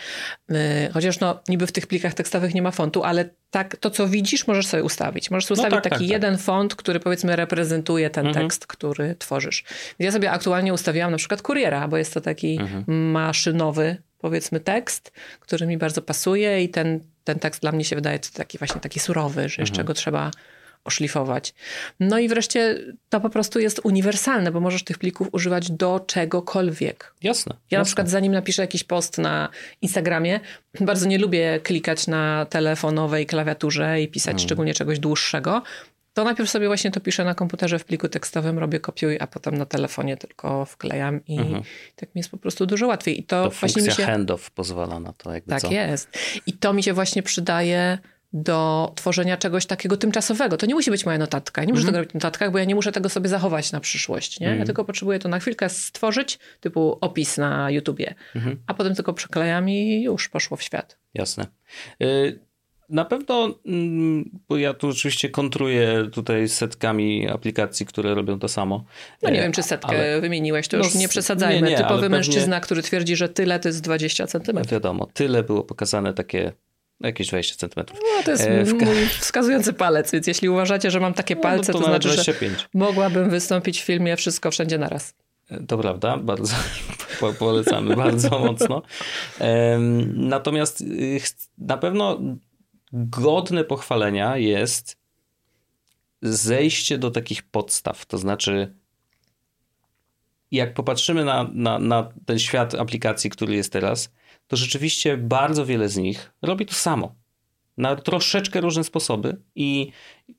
[0.51, 0.55] Y,
[0.93, 4.47] Chociaż no, niby w tych plikach tekstowych nie ma fontu, ale tak, to, co widzisz,
[4.47, 5.31] możesz sobie ustawić.
[5.31, 6.11] Możesz sobie No ustawić tak, taki tak, tak.
[6.11, 8.47] jeden font, który powiedzmy reprezentuje ten Mhm.
[8.47, 9.65] tekst, który tworzysz.
[9.99, 13.11] Więc ja sobie aktualnie ustawiłam na przykład kuriera, bo jest to taki Mhm.
[13.11, 18.19] maszynowy, powiedzmy, tekst, który mi bardzo pasuje i ten, ten tekst dla mnie się wydaje
[18.19, 20.31] taki właśnie taki surowy, że jeszcze go trzeba
[20.85, 21.55] oszlifować.
[22.01, 27.15] No i wreszcie to po prostu jest uniwersalne, bo możesz tych plików używać do czegokolwiek.
[27.23, 27.55] Jasne.
[27.55, 27.89] Ja na jasne.
[27.89, 29.49] przykład zanim napiszę jakiś post na
[29.83, 30.41] Instagramie,
[30.81, 35.63] bardzo nie lubię klikać na telefonowej klawiaturze i pisać szczególnie czegoś dłuższego.
[36.19, 39.59] To najpierw sobie właśnie to piszę na komputerze w pliku tekstowym, robię kopiuj, a potem
[39.59, 41.39] na telefonie tylko wklejam i
[41.97, 43.21] tak mi jest po prostu dużo łatwiej.
[43.21, 44.13] I to, To właśnie mi funkcja się...
[44.13, 45.71] handoff pozwala na to, jakby Tak co.
[45.71, 46.11] jest.
[46.47, 47.99] I to mi się właśnie przydaje
[48.33, 50.57] do tworzenia czegoś takiego tymczasowego.
[50.57, 51.63] To nie musi być moja notatka.
[51.63, 51.93] Ja Nie muszę Mhm.
[51.95, 54.41] tego robić w notatkach, bo ja nie muszę tego sobie zachować na przyszłość.
[54.41, 54.47] Nie?
[54.57, 58.63] Ja tylko potrzebuję to na chwilkę stworzyć, typu opis na YouTubie, Mhm.
[58.67, 60.99] a potem tylko przyklejam i już poszło w świat.
[61.15, 61.47] Jasne.
[62.03, 62.39] Y,
[62.89, 68.85] Na pewno, mm, bo ja tu oczywiście kontruję tutaj setkami aplikacji, które robią to samo.
[69.23, 71.63] No nie E, wiem, czy setkę ale wymieniłeś, to No już nie przesadzajmy.
[71.67, 74.73] nie, nie, Typowy pewnie- mężczyzna, który twierdzi, że tyle to jest 20 centymetrów.
[74.73, 76.53] Wiadomo, tyle było pokazane takie,
[77.01, 77.99] jakieś 20 centymetrów.
[78.17, 81.41] No to jest E, w mój wskazujący palec, więc jeśli uważacie, że mam takie No,
[81.41, 82.69] palce, to to, nawet znaczy, że 25.
[82.75, 85.15] mogłabym wystąpić w filmie Wszystko Wszędzie Naraz.
[85.69, 86.55] To prawda, bardzo
[87.21, 88.83] po- polecamy bardzo mocno.
[90.15, 90.85] Natomiast
[91.23, 92.21] ch- na pewno
[92.93, 94.97] godne pochwalenia jest
[96.23, 98.07] zejście do takich podstaw.
[98.07, 98.75] To znaczy,
[100.51, 104.13] jak popatrzymy na, na, na ten świat aplikacji, który jest teraz,
[104.47, 107.15] to rzeczywiście bardzo wiele z nich robi to samo.
[107.77, 109.93] Na troszeczkę różne sposoby i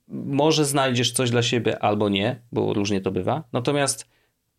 [0.08, 3.44] może znajdziesz coś dla siebie albo nie, bo różnie to bywa.
[3.54, 4.08] Natomiast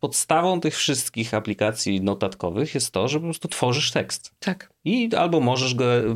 [0.01, 4.35] podstawą tych wszystkich aplikacji notatkowych jest to, że po prostu tworzysz tekst.
[4.39, 6.11] Tak, I albo możesz go y,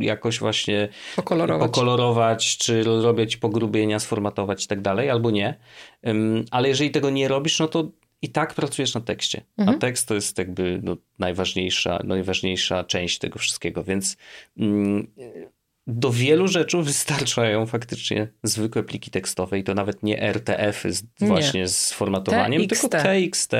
[0.00, 1.70] jakoś właśnie pokolorować.
[1.70, 5.58] pokolorować, czy robić pogrubienia, sformatować i tak dalej, albo nie.
[6.08, 7.90] Ym, Ale jeżeli tego nie robisz, no to
[8.22, 9.42] i tak pracujesz na tekście.
[9.58, 9.76] Mhm.
[9.76, 14.16] A tekst to jest jakby no, najważniejsza, najważniejsza część tego wszystkiego, więc
[14.58, 15.06] mm,
[15.86, 21.28] do wielu rzeczy wystarczają faktycznie zwykłe pliki tekstowe i to nawet nie RTF-y z, Nie.
[21.28, 22.80] właśnie z formatowaniem, TXT.
[22.80, 23.52] tylko TXT.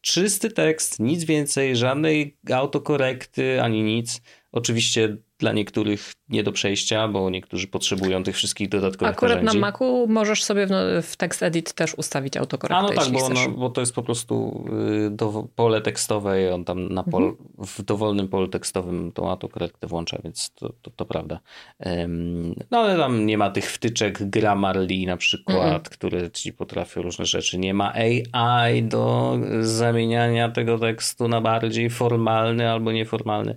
[0.00, 4.20] Czysty tekst, nic więcej, żadnej autokorekty ani nic.
[4.52, 9.60] Oczywiście dla niektórych nie do przejścia, bo niektórzy potrzebują tych wszystkich dodatkowych Akurat na narzędzi.
[9.60, 13.28] Macu możesz sobie w, no, w Text Edit też ustawić autokorektę, A no tak, bo,
[13.28, 14.64] no, bo to jest po prostu
[15.06, 17.48] y, do, pole tekstowe i on tam na pol, Mhm.
[17.58, 21.40] w dowolnym polu tekstowym tą autokorektę włącza, więc to, to, to prawda.
[21.78, 25.82] Em, no ale tam nie ma tych wtyczek Grammarly na przykład, Mhm.
[25.82, 27.58] które ci potrafią różne rzeczy.
[27.58, 33.56] Nie ma AI do zamieniania tego tekstu na bardziej formalny albo nieformalny.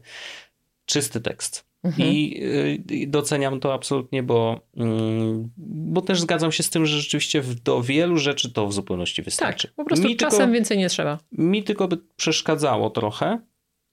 [0.86, 1.72] Czysty tekst.
[1.84, 2.10] Mhm.
[2.10, 2.44] I,
[2.90, 7.44] y, I doceniam to absolutnie, bo, mm, bo też zgadzam się z tym, że rzeczywiście
[7.64, 9.68] do wielu rzeczy to w zupełności wystarczy.
[9.68, 11.20] Tak, po prostu mi czasem tylko, więcej nie trzeba.
[11.32, 13.40] mi tylko by przeszkadzało trochę,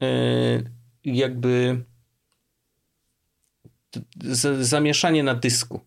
[0.03, 0.71] y,
[1.05, 1.85] jakby
[4.61, 5.81] zamieszanie na dysku.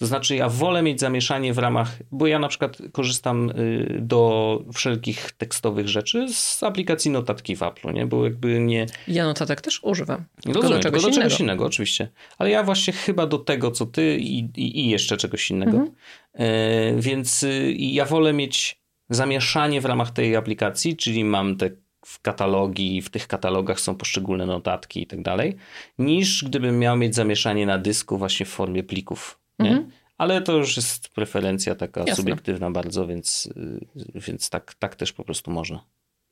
[0.00, 4.64] To znaczy, ja wolę mieć zamieszanie w ramach, bo ja na przykład korzystam y, do
[4.74, 8.06] wszelkich tekstowych rzeczy z aplikacji notatki w Apple, nie?
[8.06, 8.86] Bo jakby nie.
[9.08, 10.24] Ja notatek też używam.
[10.46, 11.64] Rozumiem, do czegoś, do czegoś innego.
[11.64, 12.08] oczywiście.
[12.38, 15.76] Ale ja właśnie chyba do tego, co ty i, i, i jeszcze czegoś innego.
[15.76, 15.90] Mhm.
[16.32, 21.70] E, więc y, ja wolę mieć zamieszanie w ramach tej aplikacji, czyli mam te
[22.06, 25.56] w katalogi, w tych katalogach są poszczególne notatki i tak dalej,
[25.98, 29.39] niż gdybym miał mieć zamieszanie na dysku właśnie w formie plików.
[29.66, 29.90] Mhm.
[30.18, 32.16] Ale to już jest preferencja taka Jasne.
[32.16, 33.48] subiektywna bardzo, więc,
[33.96, 35.84] y, więc tak, tak też po prostu można.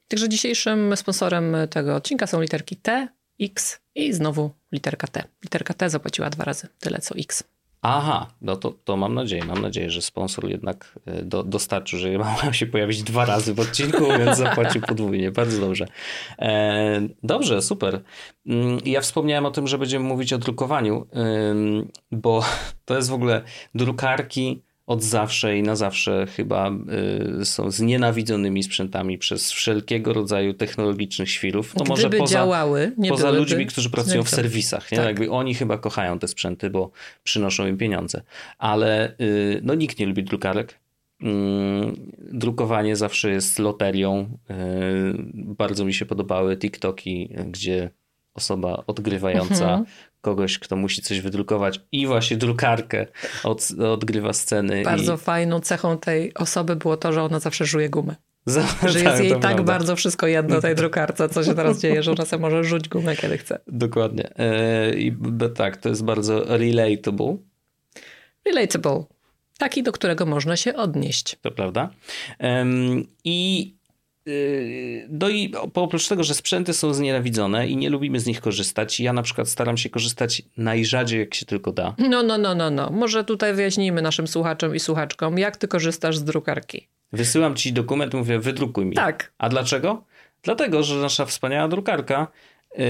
[0.09, 3.09] Także dzisiejszym sponsorem tego odcinka są literki T,
[3.41, 5.25] X i znowu literka T.
[5.45, 7.45] Literka T zapłaciła dwa razy tyle co X.
[7.83, 12.19] Aha, no to, to mam nadzieję, mam nadzieję, że sponsor jednak e, do, dostarczył, że
[12.43, 15.31] mam się pojawić dwa razy w odcinku, więc zapłacił podwójnie.
[15.31, 15.87] Bardzo dobrze.
[16.39, 18.01] E, dobrze, super.
[18.47, 21.07] Mm, ja wspomniałem o tym, że będziemy mówić o drukowaniu,
[22.11, 22.43] bo
[22.85, 23.43] to jest w ogóle
[23.75, 26.71] drukarki od zawsze i na zawsze chyba
[27.41, 31.75] y, są znienawidzonymi sprzętami przez wszelkiego rodzaju technologicznych świrów.
[31.77, 34.93] No może poza, działały, poza ludźmi, którzy pracują w serwisach.
[34.93, 34.99] Nie?
[34.99, 35.07] Tak.
[35.07, 36.91] Jakby oni chyba kochają te sprzęty, bo
[37.23, 38.23] przynoszą im pieniądze.
[38.59, 40.79] Ale y, no, nikt nie lubi drukarek.
[41.21, 41.97] Mm,
[42.33, 44.39] drukowanie zawsze jest loterią.
[44.51, 44.55] Y,
[45.35, 47.91] bardzo mi się podobały TikToki, gdzie
[48.35, 49.85] osoba odgrywająca mhm
[50.29, 53.07] kogoś, kto musi coś wydrukować i właśnie drukarkę
[53.45, 54.83] od, odgrywa sceny.
[54.83, 55.19] Bardzo i...
[55.19, 58.15] fajną cechą tej osoby było to, że ona zawsze żuje gumę.
[58.47, 59.63] Za, że jest tak, jej tak prawda.
[59.63, 63.17] bardzo wszystko jedno tej drukarce, co się teraz dzieje, że ona sobie może rzuć gumę,
[63.17, 63.61] kiedy chce.
[63.67, 64.37] Dokładnie.
[64.39, 65.17] E, I
[65.55, 67.37] tak, to jest bardzo relatable.
[68.45, 69.05] Relatable.
[69.59, 71.37] Taki, do którego można się odnieść.
[71.43, 71.91] To prawda.
[73.25, 73.75] I
[75.09, 79.13] no i oprócz tego, że sprzęty są znienawidzone i nie lubimy z nich korzystać, ja
[79.13, 81.95] na przykład staram się korzystać najrzadziej jak się tylko da.
[81.99, 82.91] No, no, no, no, no.
[82.91, 86.89] Może tutaj wyjaśnijmy naszym słuchaczom i słuchaczkom, jak ty korzystasz z drukarki.
[87.13, 88.97] Wysyłam ci dokument, mówię, wydrukuj mi.
[88.97, 89.33] Tak.
[89.39, 90.05] A dlaczego?
[90.43, 92.27] Dlatego, że nasza wspaniała drukarka
[92.79, 92.85] yy,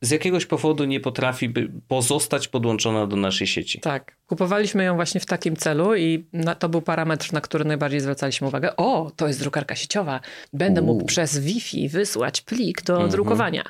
[0.00, 1.54] z jakiegoś powodu nie potrafi
[1.88, 3.80] pozostać podłączona do naszej sieci.
[3.80, 4.20] Tak.
[4.26, 8.46] Kupowaliśmy ją właśnie w takim celu i na, to był parametr, na który najbardziej zwracaliśmy
[8.46, 8.76] uwagę.
[8.76, 10.20] O, to jest drukarka sieciowa.
[10.52, 13.10] Będę mógł przez Wi-Fi wysłać plik do mhm.
[13.10, 13.64] drukowania.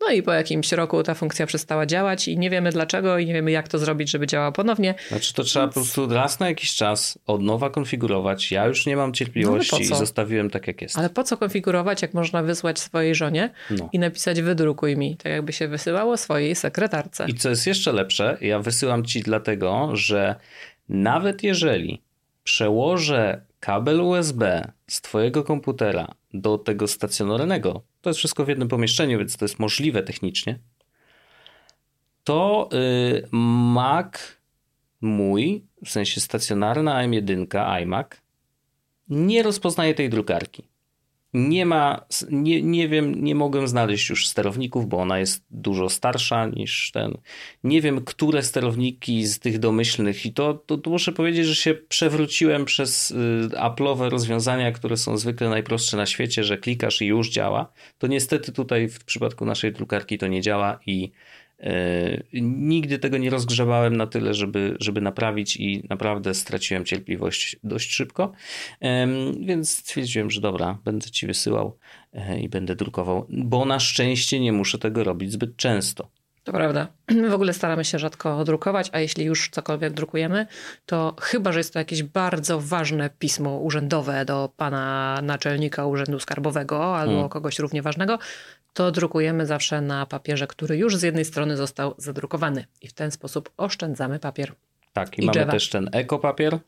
[0.00, 3.34] No i po jakimś roku ta funkcja przestała działać i nie wiemy dlaczego i nie
[3.34, 4.94] wiemy jak to zrobić, żeby działała ponownie.
[5.08, 5.74] Znaczy to trzeba Więc...
[5.74, 8.52] po prostu raz na jakiś czas od nowa konfigurować.
[8.52, 10.98] Ja już nie mam cierpliwości no, i zostawiłem tak jak jest.
[10.98, 13.88] Ale po co konfigurować, jak można wysłać swojej żonie no.
[13.92, 17.26] i napisać wydrukuj mi, tak jakby się wysyłało swojej sekretarce.
[17.28, 20.34] I co jest jeszcze lepsze, ja wysyłam ci dlatego, że
[20.88, 22.02] nawet jeżeli
[22.44, 29.18] przełożę kabel USB z Twojego komputera do tego stacjonarnego, to jest wszystko w jednym pomieszczeniu,
[29.18, 30.58] więc to jest możliwe technicznie,
[32.24, 34.12] to yy, Mac
[35.00, 38.06] mój, w sensie stacjonarna M1 iMac,
[39.08, 40.75] nie rozpoznaje tej drukarki
[41.36, 46.46] nie ma, nie, nie wiem, nie mogłem znaleźć już sterowników, bo ona jest dużo starsza
[46.46, 47.18] niż ten.
[47.64, 51.74] Nie wiem, które sterowniki z tych domyślnych i to, to, to muszę powiedzieć, że się
[51.74, 53.14] przewróciłem przez y,
[53.50, 57.72] Apple'owe rozwiązania, które są zwykle najprostsze na świecie, że klikasz i już działa.
[57.98, 61.12] To niestety tutaj w przypadku naszej drukarki to nie działa i
[62.42, 68.32] nigdy tego nie rozgrzebałem na tyle, żeby, żeby naprawić i naprawdę straciłem cierpliwość dość szybko,
[69.40, 71.78] więc stwierdziłem, że dobra, będę ci wysyłał
[72.12, 76.15] e, i będę drukował, bo na szczęście nie muszę tego robić zbyt często.
[76.46, 76.86] To prawda.
[77.08, 80.46] My w ogóle staramy się rzadko drukować, a jeśli już cokolwiek drukujemy,
[80.86, 86.96] to chyba, że jest to jakieś bardzo ważne pismo urzędowe do pana naczelnika Urzędu Skarbowego
[86.96, 87.28] albo hmm.
[87.28, 88.18] kogoś równie ważnego,
[88.74, 93.10] to drukujemy zawsze na papierze, który już z jednej strony został zadrukowany i w ten
[93.10, 94.52] sposób oszczędzamy papier.
[94.92, 95.52] Tak, i, i mamy drzewa.
[95.52, 96.58] też ten ekopapier.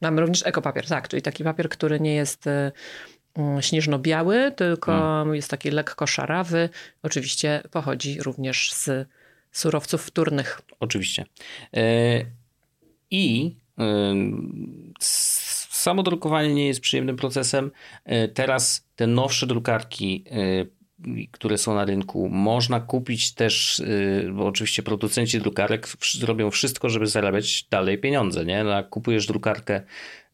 [0.00, 2.72] Mamy również ekopapier, tak, czyli taki papier, który nie jest y,
[3.60, 5.34] śnieżno-biały, tylko hmm.
[5.34, 6.68] jest taki lekko szarawy.
[7.02, 9.08] Oczywiście pochodzi również z
[9.52, 10.62] surowców wtórnych.
[10.80, 11.24] Oczywiście.
[11.76, 11.80] E,
[13.10, 13.54] I
[15.70, 17.70] samo drukowanie nie jest przyjemnym procesem.
[18.04, 20.80] E, teraz te nowsze drukarki e,
[21.30, 22.28] które są na rynku.
[22.28, 23.82] Można kupić też,
[24.32, 28.44] bo oczywiście producenci drukarek zrobią wszystko, żeby zarabiać dalej pieniądze.
[28.44, 28.64] Nie?
[28.64, 29.82] No, kupujesz drukarkę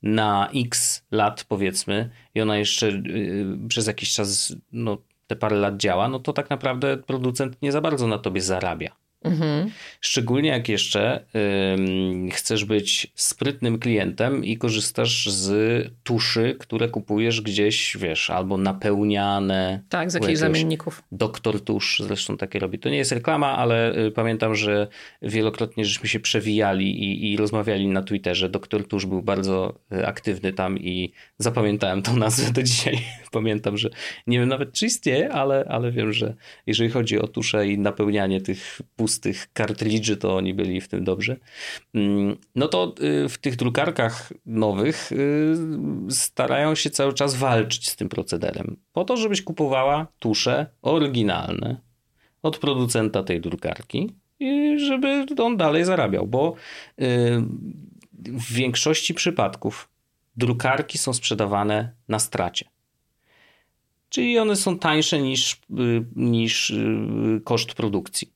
[0.03, 5.77] na x lat, powiedzmy, i ona jeszcze y, przez jakiś czas, no, te parę lat
[5.77, 9.06] działa, no to tak naprawdę producent nie za bardzo na tobie zarabia.
[9.27, 9.71] Mhm.
[10.01, 11.25] Szczególnie jak jeszcze
[11.75, 19.83] ym, chcesz być sprytnym klientem i korzystasz z tuszy, które kupujesz gdzieś, wiesz, albo napełniane.
[19.89, 21.03] Tak, z jakichś zamienników.
[21.13, 22.79] Doktor Tusz zresztą takie robi.
[22.79, 24.89] To nie jest reklama, ale y, pamiętam, że
[25.23, 28.49] wielokrotnie żeśmy się przewijali i, i rozmawiali na Twitterze.
[28.49, 32.99] Doktor Tusz był bardzo y, aktywny tam i zapamiętałem tą nazwę do dzisiaj.
[33.33, 33.91] Pamiętam, że
[34.27, 36.35] nie wiem nawet czy istnieje, ale, ale wiem, że
[36.67, 39.16] jeżeli chodzi o tusze i napełnianie tych pustych
[39.53, 41.41] kartridży, to oni byli w tym dobrzy.
[41.95, 42.95] Mm, No to
[43.25, 45.57] y, w tych drukarkach nowych y,
[46.11, 48.77] starają się cały czas walczyć z tym procederem.
[48.93, 51.81] Po to, żebyś kupowała tusze oryginalne
[52.43, 54.11] od producenta tej drukarki
[54.41, 56.55] i żeby on dalej zarabiał, bo
[57.01, 57.05] y,
[58.13, 59.89] w większości przypadków
[60.37, 62.69] drukarki są sprzedawane na stracie.
[64.09, 65.61] Czyli one są tańsze niż,
[66.17, 66.73] niż
[67.45, 68.36] koszt produkcji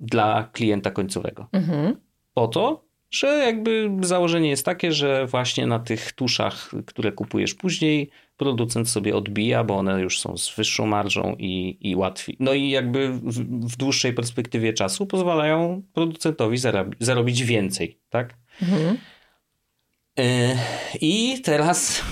[0.00, 1.48] dla klienta końcowego.
[1.52, 1.96] Mhm.
[2.34, 8.10] Po to, że jakby założenie jest takie, że właśnie na tych tuszach, które kupujesz później,
[8.36, 12.36] producent sobie odbija, bo one już są z wyższą marżą i, i łatwiej.
[12.40, 13.22] No i jakby w,
[13.72, 18.34] w dłuższej perspektywie czasu pozwalają producentowi zarobi, zarobić więcej, tak?
[18.62, 18.98] Mhm.
[20.18, 20.56] E,
[21.00, 22.02] I teraz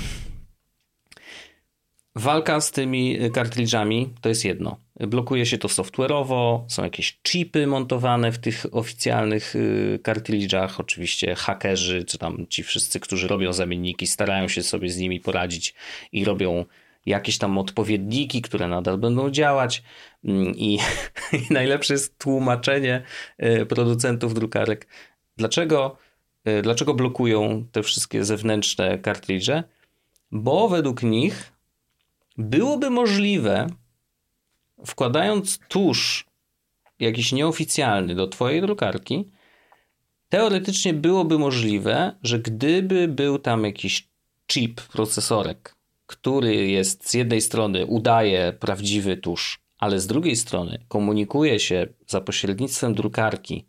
[2.15, 4.77] walka z tymi kartridżami to jest jedno.
[5.01, 10.81] Blokuje się to software'owo, są jakieś chipy montowane w tych oficjalnych y, kartridżach.
[10.81, 15.75] Oczywiście hakerzy, czy tam ci wszyscy, którzy robią zamienniki, starają się sobie z nimi poradzić
[16.13, 16.65] i robią
[17.07, 19.83] jakieś tam odpowiedniki, które nadal będą działać.
[20.25, 20.79] Mm, I,
[21.51, 23.03] i najlepsze jest tłumaczenie
[23.43, 24.87] y, producentów drukarek.
[25.37, 25.97] Dlaczego,
[26.49, 29.63] y, dlaczego blokują te wszystkie zewnętrzne kartridże?
[30.31, 31.52] Bo według nich
[32.39, 33.67] byłoby możliwe,
[34.87, 36.27] wkładając tusz
[36.99, 39.31] jakiś nieoficjalny do twojej drukarki,
[40.29, 44.09] teoretycznie byłoby możliwe, że gdyby był tam jakiś
[44.47, 45.77] chip, procesorek,
[46.07, 52.21] który jest z jednej strony udaje prawdziwy tusz, ale z drugiej strony komunikuje się za
[52.21, 53.67] pośrednictwem drukarki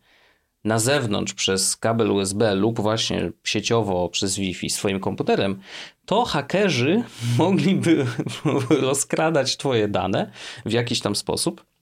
[0.64, 5.59] na zewnątrz przez kabel USB lub właśnie sieciowo przez Wi-Fi swoim komputerem,
[6.05, 7.03] to hakerzy
[7.38, 8.05] mogliby
[8.82, 10.32] rozkradać twoje dane
[10.66, 11.72] w jakiś tam sposób.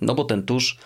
[0.00, 0.78] No bo ten tusz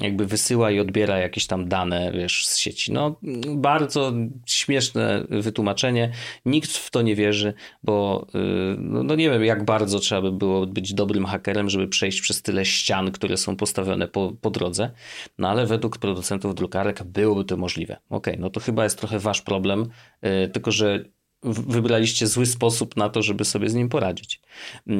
[0.00, 2.92] jakby wysyła i odbiera jakieś tam dane wiesz, z sieci.
[2.92, 4.12] No bardzo
[4.46, 6.12] śmieszne wytłumaczenie.
[6.44, 10.32] Nikt w to nie wierzy, bo yy, no, no nie wiem jak bardzo trzeba by
[10.32, 14.90] było być dobrym hakerem, żeby przejść przez tyle ścian, które są postawione po, po drodze.
[15.38, 17.96] No ale według producentów drukarek byłoby to możliwe.
[18.10, 19.88] Okej, okay, no to chyba jest trochę wasz problem,
[20.22, 21.04] yy, tylko że
[21.42, 24.40] wybraliście zły sposób na to, żeby sobie z nim poradzić.
[24.86, 24.96] Yy,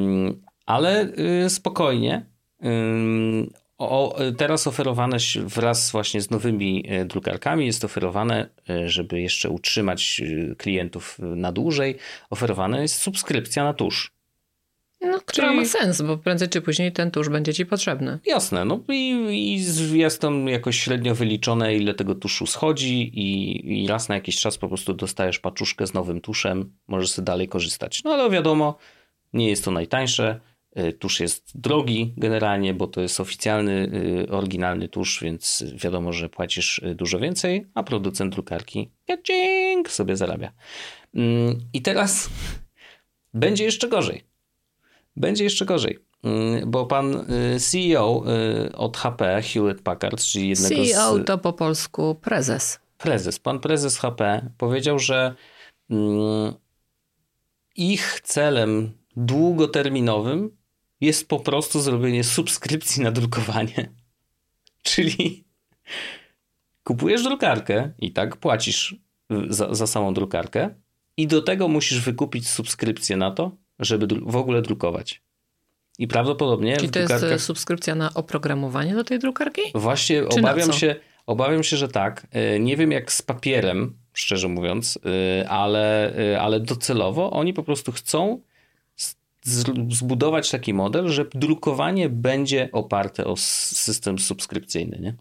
[0.67, 1.13] ale
[1.49, 2.27] spokojnie,
[3.79, 8.49] o, teraz oferowane wraz właśnie z nowymi drukarkami jest oferowane,
[8.87, 10.23] żeby jeszcze utrzymać
[10.59, 11.97] klientów na dłużej,
[12.31, 14.17] oferowana jest subskrypcja na tusz.
[15.01, 15.61] No, która Czyli...
[15.61, 18.19] ma sens, bo prędzej czy później ten tusz będzie ci potrzebny.
[18.27, 23.87] Jasne, no i, i jest tam jakoś średnio wyliczone, ile tego tuszu schodzi i, i
[23.87, 28.05] raz na jakiś czas po prostu dostajesz paczuszkę z nowym tuszem, możesz sobie dalej korzystać.
[28.05, 28.79] No ale wiadomo,
[29.33, 30.41] nie jest to najtańsze,
[30.99, 33.91] Tusz jest drogi generalnie, bo to jest oficjalny,
[34.31, 40.53] oryginalny tusz, więc wiadomo, że płacisz dużo więcej, a producent drukarki jadzik sobie zarabia.
[41.15, 42.29] Mm, I teraz
[43.35, 44.25] będzie jeszcze gorzej.
[45.17, 47.27] Będzie jeszcze gorzej, mm, bo pan
[47.59, 48.25] CEO
[48.75, 50.91] od HP, Hewlett Packard, czyli jednego CEO z...
[50.91, 52.81] CEO to po polsku prezes.
[52.99, 53.39] Prezes.
[53.39, 55.35] Pan prezes HP powiedział, że
[55.91, 56.55] mm,
[57.77, 60.57] ich celem długoterminowym
[61.01, 63.93] jest po prostu zrobienie subskrypcji na drukowanie.
[64.83, 65.45] Czyli
[66.85, 68.97] kupujesz drukarkę i tak płacisz
[69.49, 70.75] za, za samą drukarkę
[71.17, 75.23] i do tego musisz wykupić subskrypcję na to, żeby w ogóle drukować.
[75.99, 76.77] I prawdopodobnie.
[76.77, 77.31] Czyli to drukarkach...
[77.31, 79.63] jest subskrypcja na oprogramowanie do tej drukarki?
[79.75, 82.27] Właśnie Czy obawiam się, obawiam się, że tak.
[82.31, 84.99] E, nie wiem jak z papierem, szczerze mówiąc,
[85.49, 88.41] ale, ale docelowo oni po prostu chcą
[89.91, 95.15] zbudować taki model, że drukowanie będzie oparte o system subskrypcyjny, nie?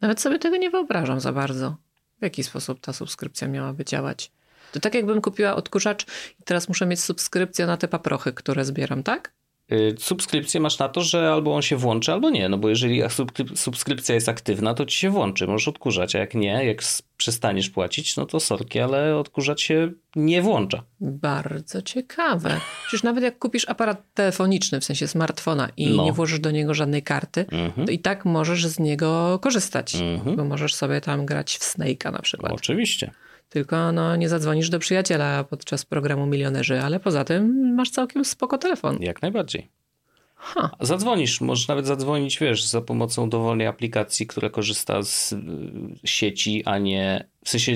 [0.00, 1.76] Nawet sobie tego nie wyobrażam za bardzo.
[2.18, 4.32] W jaki sposób ta subskrypcja miałaby działać?
[4.72, 6.06] To tak jakbym kupiła odkurzacz
[6.40, 9.32] i teraz muszę mieć subskrypcję na te paprochy, które zbieram, tak?
[9.72, 12.48] Y, subskrypcję masz na to, że albo on się włączy, albo nie.
[12.48, 16.34] No bo jeżeli subskryp- subskrypcja jest aktywna, to ci się włączy, możesz odkurzać, a jak
[16.34, 16.82] nie, jak
[17.16, 20.82] przestaniesz płacić, no to sorki, ale odkurzać się nie włącza.
[21.00, 22.60] Bardzo ciekawe.
[22.86, 26.04] Przecież nawet jak kupisz aparat telefoniczny, w sensie smartfona i No.
[26.04, 27.86] nie włożysz do niego żadnej karty, Mhm.
[27.86, 29.94] to i tak możesz z niego korzystać.
[29.94, 30.36] Mhm.
[30.36, 32.52] Bo możesz sobie tam grać w Snake'a na przykład.
[32.52, 33.10] Oczywiście.
[33.50, 38.58] Tylko no, nie zadzwonisz do przyjaciela podczas programu Milionerzy, ale poza tym masz całkiem spoko
[38.58, 38.98] telefon.
[39.00, 39.68] Jak najbardziej.
[40.34, 40.70] Ha.
[40.80, 45.36] Zadzwonisz, możesz nawet zadzwonić, wiesz, za pomocą dowolnej aplikacji, która korzysta z y,
[46.04, 47.72] sieci, a nie, w sensie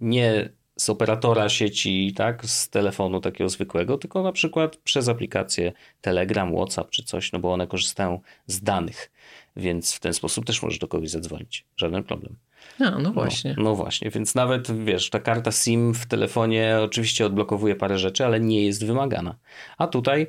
[0.00, 6.54] nie z operatora sieci, tak, z telefonu takiego zwykłego, tylko na przykład przez aplikację Telegram,
[6.54, 9.10] WhatsApp czy coś, no bo one korzystają z danych,
[9.56, 11.64] więc w ten sposób też możesz do kogoś zadzwonić.
[11.76, 12.36] Żaden problem.
[12.80, 13.54] No, no właśnie.
[13.56, 18.24] No, no właśnie, więc nawet wiesz, ta karta SIM w telefonie oczywiście odblokowuje parę rzeczy,
[18.24, 19.36] ale nie jest wymagana.
[19.78, 20.26] A tutaj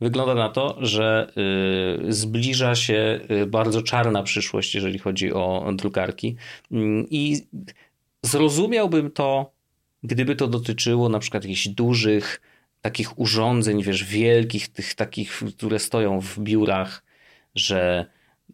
[0.00, 1.32] wygląda na to, że
[2.06, 6.36] y, zbliża się y, bardzo czarna przyszłość, jeżeli chodzi o drukarki.
[6.72, 7.46] Mm, I
[8.22, 9.52] zrozumiałbym to,
[10.02, 12.40] gdyby to dotyczyło na przykład jakichś dużych
[12.80, 17.04] takich urządzeń, wiesz, wielkich, tych takich, które stoją w biurach,
[17.54, 18.06] że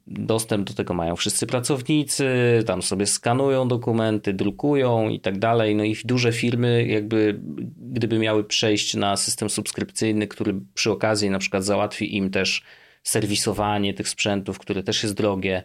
[0.07, 2.27] dostęp do tego mają wszyscy pracownicy,
[2.67, 5.75] tam sobie skanują dokumenty, drukują i tak dalej.
[5.75, 7.41] No i duże firmy, jakby
[7.77, 12.63] gdyby miały przejść na system subskrypcyjny, który przy okazji na przykład załatwi im też
[13.03, 15.65] serwisowanie tych sprzętów, które też jest drogie.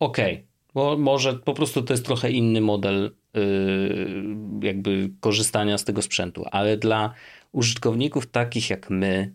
[0.00, 0.46] Okej, okay.
[0.74, 4.24] bo może po prostu to jest trochę inny model yy,
[4.62, 7.14] jakby korzystania z tego sprzętu, ale dla
[7.52, 9.32] użytkowników takich jak my,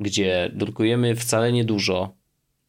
[0.00, 2.14] gdzie drukujemy wcale niedużo,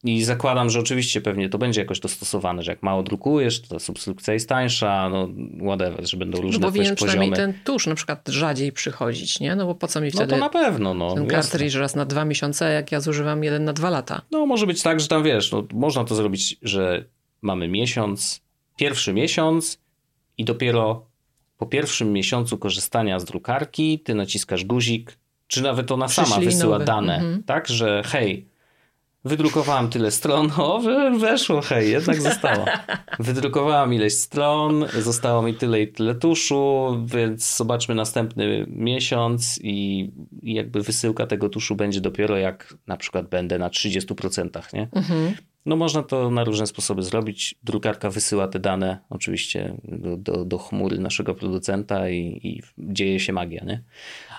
[0.06, 3.78] i zakładam, że oczywiście pewnie to będzie jakoś dostosowane, że jak mało drukujesz, to ta
[3.78, 5.28] subskrypcja jest tańsza, no
[5.66, 7.52] whatever, że będą różne no też przynajmniej poziomy.
[7.52, 9.56] ten tusz na przykład rzadziej przychodzić, nie?
[9.56, 11.14] No bo po co mi No wtedy to na pewno, no.
[11.14, 14.22] ten cartridge raz na dwa miesiące, jak ja zużywam jeden na dwa lata.
[14.30, 17.04] No może być tak, że tam wiesz, no, można to zrobić, że
[17.42, 18.40] mamy miesiąc,
[18.76, 19.78] pierwszy miesiąc
[20.38, 21.06] i dopiero
[21.58, 26.84] po pierwszym miesiącu korzystania z drukarki ty naciskasz guzik, czy nawet ona sama wysyła nowy.
[26.84, 27.42] dane, Mhm.
[27.42, 28.46] tak, że hej,
[29.26, 32.64] wydrukowałam tyle stron, o we- weszło, hej, jednak zostało.
[33.18, 40.10] Wydrukowałam ileś stron, zostało mi tyle i tyle tuszu, więc zobaczmy następny miesiąc i
[40.42, 44.88] i jakby wysyłka tego tuszu będzie dopiero jak na przykład będę na 30%, nie?
[44.92, 45.34] Mhm.
[45.66, 47.54] No można to na różne sposoby zrobić.
[47.62, 53.32] Drukarka wysyła te dane oczywiście do, do, do chmury naszego producenta i, i dzieje się
[53.32, 53.82] magia, nie?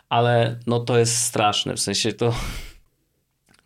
[0.09, 2.33] Ale no to jest straszne, w sensie to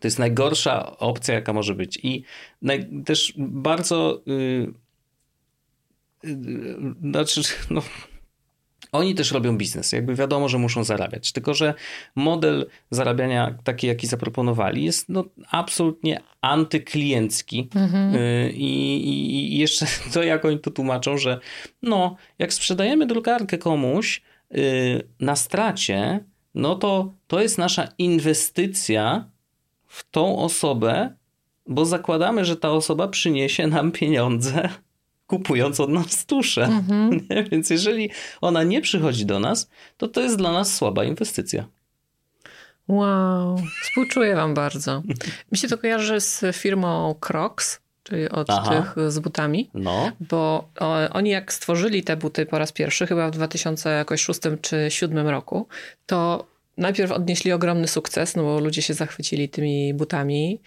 [0.02, 1.98] to jest najgorsza opcja, jaka może być.
[2.02, 2.24] I
[2.62, 4.72] naj, też bardzo yy,
[6.24, 7.40] yy, znaczy,
[7.70, 7.82] no
[8.92, 11.32] oni też robią biznes, jakby wiadomo, że muszą zarabiać.
[11.32, 11.74] Tylko, że
[12.14, 17.68] model zarabiania taki, jaki zaproponowali, jest no, absolutnie antykliencki.
[18.14, 21.40] Y, I, i, I jeszcze to, jak oni to tłumaczą, że
[21.82, 24.22] no, jak sprzedajemy drukarkę komuś
[24.56, 26.24] y, na stracie,
[26.54, 29.31] no to to jest nasza inwestycja
[29.92, 31.10] w tą osobę,
[31.66, 34.68] bo zakładamy, że ta osoba przyniesie nam pieniądze
[35.26, 36.64] kupując od nas tuszę.
[36.64, 37.20] Mhm.
[37.50, 41.64] Więc jeżeli ona nie przychodzi do nas, to to jest dla nas słaba inwestycja.
[42.88, 45.02] Wow, współczuję wam bardzo.
[45.52, 48.70] Mi się to kojarzy z firmą Crocs, czyli od Aha.
[48.70, 50.68] tych z butami, No, bo
[51.12, 55.68] oni jak stworzyli te buty po raz pierwszy, chyba w 2006 czy 2007 roku,
[56.06, 56.51] to
[56.82, 60.60] najpierw odnieśli ogromny sukces, no bo ludzie się zachwycili tymi butami,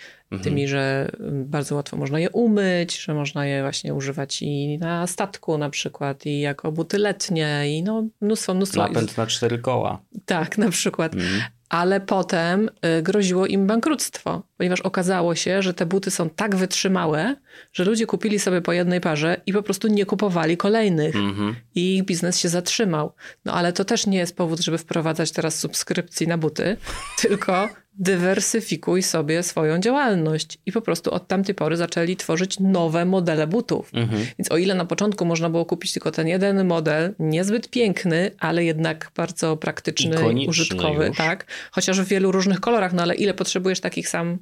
[0.43, 5.57] tymi, że bardzo łatwo można je umyć, że można je właśnie używać i na statku
[5.57, 8.87] na przykład, i jako buty letnie, i no mnóstwo, mnóstwo.
[8.87, 10.01] napęd na cztery koła.
[10.25, 11.13] Tak, na przykład.
[11.13, 11.41] Mhm.
[11.69, 17.35] Ale potem y, groziło im bankructwo, ponieważ okazało się, że te buty są tak wytrzymałe,
[17.73, 21.15] że ludzie kupili sobie po jednej parze i po prostu nie kupowali kolejnych.
[21.15, 21.55] Mhm.
[21.75, 23.13] I ich biznes się zatrzymał.
[23.45, 26.77] No ale to też nie jest powód, żeby wprowadzać teraz subskrypcji na buty,
[27.21, 30.57] tylko dywersyfikuj sobie swoją działalność.
[30.65, 33.89] I po prostu od tamtej pory zaczęli tworzyć nowe modele butów.
[33.93, 34.25] Mhm.
[34.39, 38.63] Więc o ile na początku można było kupić tylko ten jeden model, niezbyt piękny, ale
[38.63, 41.17] jednak bardzo praktyczny, Ikoniczny użytkowy, już.
[41.17, 44.37] tak, chociaż w wielu różnych kolorach, no ale ile potrzebujesz takich sam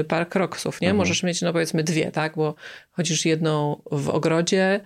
[0.00, 0.88] y, par kroksów, nie?
[0.88, 0.96] Mhm.
[0.96, 2.54] Możesz mieć, no powiedzmy dwie, tak, bo
[2.90, 4.80] chodzisz jedną w ogrodzie,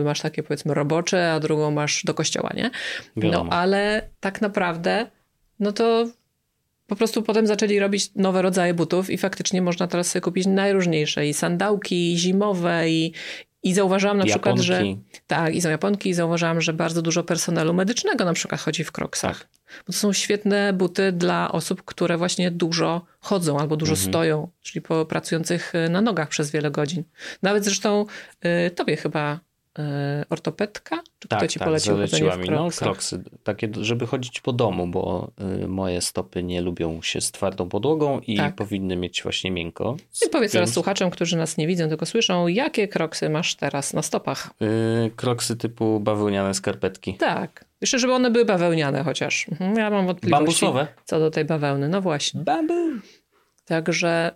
[0.00, 2.70] y, masz takie powiedzmy robocze, a drugą masz do kościoła, nie?
[3.16, 3.52] No Wiadomo.
[3.52, 5.06] ale tak naprawdę,
[5.60, 6.06] no to
[6.92, 11.26] po prostu potem zaczęli robić nowe rodzaje butów i faktycznie można teraz sobie kupić najróżniejsze
[11.26, 13.12] i sandałki, i zimowe, i,
[13.62, 14.72] I zauważyłam na przykład, że.
[14.72, 15.02] Japonki.
[15.26, 18.92] Tak, i są Japonki, i zauważyłam, że bardzo dużo personelu medycznego na przykład chodzi w
[18.92, 19.40] kroksach.
[19.40, 19.48] Tak.
[19.86, 24.08] Bo to są świetne buty dla osób, które właśnie dużo chodzą albo dużo Mhm.
[24.08, 27.04] stoją, czyli po pracujących y, na nogach przez wiele godzin.
[27.42, 28.06] Nawet zresztą
[28.66, 29.40] y, tobie chyba
[30.30, 30.96] ortopedka?
[31.18, 32.48] Czy kto Tak, ci tak, polecił zaleciła mi.
[32.50, 35.30] No, kroksy, takie, żeby chodzić po domu, bo
[35.64, 38.54] y, moje stopy nie lubią się z twardą podłogą i Tak.
[38.54, 39.96] powinny mieć właśnie miękko.
[40.26, 44.02] I powiedz teraz słuchaczom, którzy nas nie widzą, tylko słyszą, jakie kroksy masz teraz na
[44.02, 44.50] stopach?
[45.06, 47.14] y, kroksy typu bawełniane skarpetki.
[47.14, 47.64] Tak.
[47.80, 49.46] Jeszcze, żeby one były bawełniane chociaż.
[49.48, 50.86] Mhm, Ja mam wątpliwości Bambusowe.
[51.04, 51.88] co do tej bawełny.
[51.88, 52.40] No właśnie.
[52.40, 52.74] Bambu.
[53.64, 54.32] Także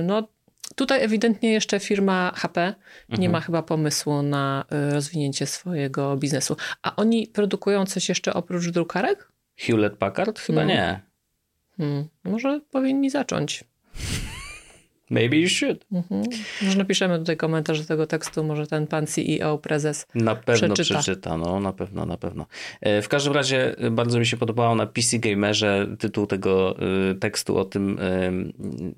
[0.00, 0.28] y, no,
[0.76, 2.74] tutaj ewidentnie jeszcze firma HP
[3.08, 3.32] nie Mhm.
[3.32, 6.56] ma chyba pomysłu na y, rozwinięcie swojego biznesu.
[6.82, 9.32] A oni produkują coś jeszcze oprócz drukarek?
[9.56, 10.38] Hewlett Packard?
[10.38, 10.68] Chyba No.
[10.68, 11.00] nie.
[11.76, 13.64] Hmm, może powinni zacząć.
[15.10, 15.84] Maybe you should.
[15.92, 16.22] Mhm.
[16.62, 20.06] Może napiszemy tutaj komentarz do tego tekstu, może ten pan CEO, prezes.
[20.14, 21.00] Na pewno Przeczyta.
[21.00, 21.36] przeczyta.
[21.36, 22.46] no na pewno, na pewno.
[22.80, 26.76] E, W każdym razie e, bardzo mi się podobało na PC Gamerze tytuł tego
[27.10, 27.98] e, tekstu o tym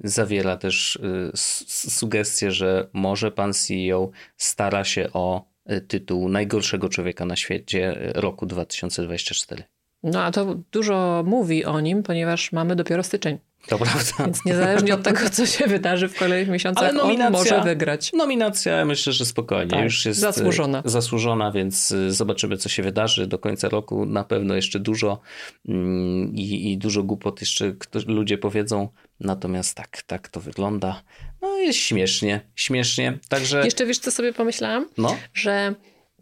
[0.04, 0.98] zawiera też
[1.34, 5.44] sugestię, że może pan CEO stara się o
[5.88, 9.64] tytuł najgorszego człowieka na świecie roku 2024.
[10.02, 13.38] No a to dużo mówi o nim, ponieważ mamy dopiero styczeń.
[13.68, 14.12] To prawda.
[14.24, 18.12] Więc niezależnie od tego, co się wydarzy w kolejnych miesiącach, nominacja- on może wygrać.
[18.12, 19.70] Nominacja myślę, że spokojnie.
[19.70, 20.82] Tak, już jest zasłużona.
[20.86, 24.06] e, zasłużona, więc e, zobaczymy, co się wydarzy do końca roku.
[24.06, 25.20] Na pewno jeszcze dużo
[25.68, 27.74] mm, i, i dużo głupot jeszcze
[28.06, 28.88] ludzie powiedzą.
[29.20, 31.02] Natomiast tak, tak to wygląda.
[31.42, 33.18] No jest śmiesznie, śmiesznie.
[33.28, 34.88] Także Jeszcze wiesz, co sobie pomyślałam?
[34.98, 35.74] no, Że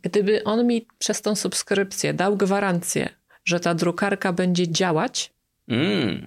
[0.02, 3.08] gdyby on mi przez tą subskrypcję dał gwarancję,
[3.44, 5.32] że ta drukarka będzie działać,
[5.68, 6.26] mm,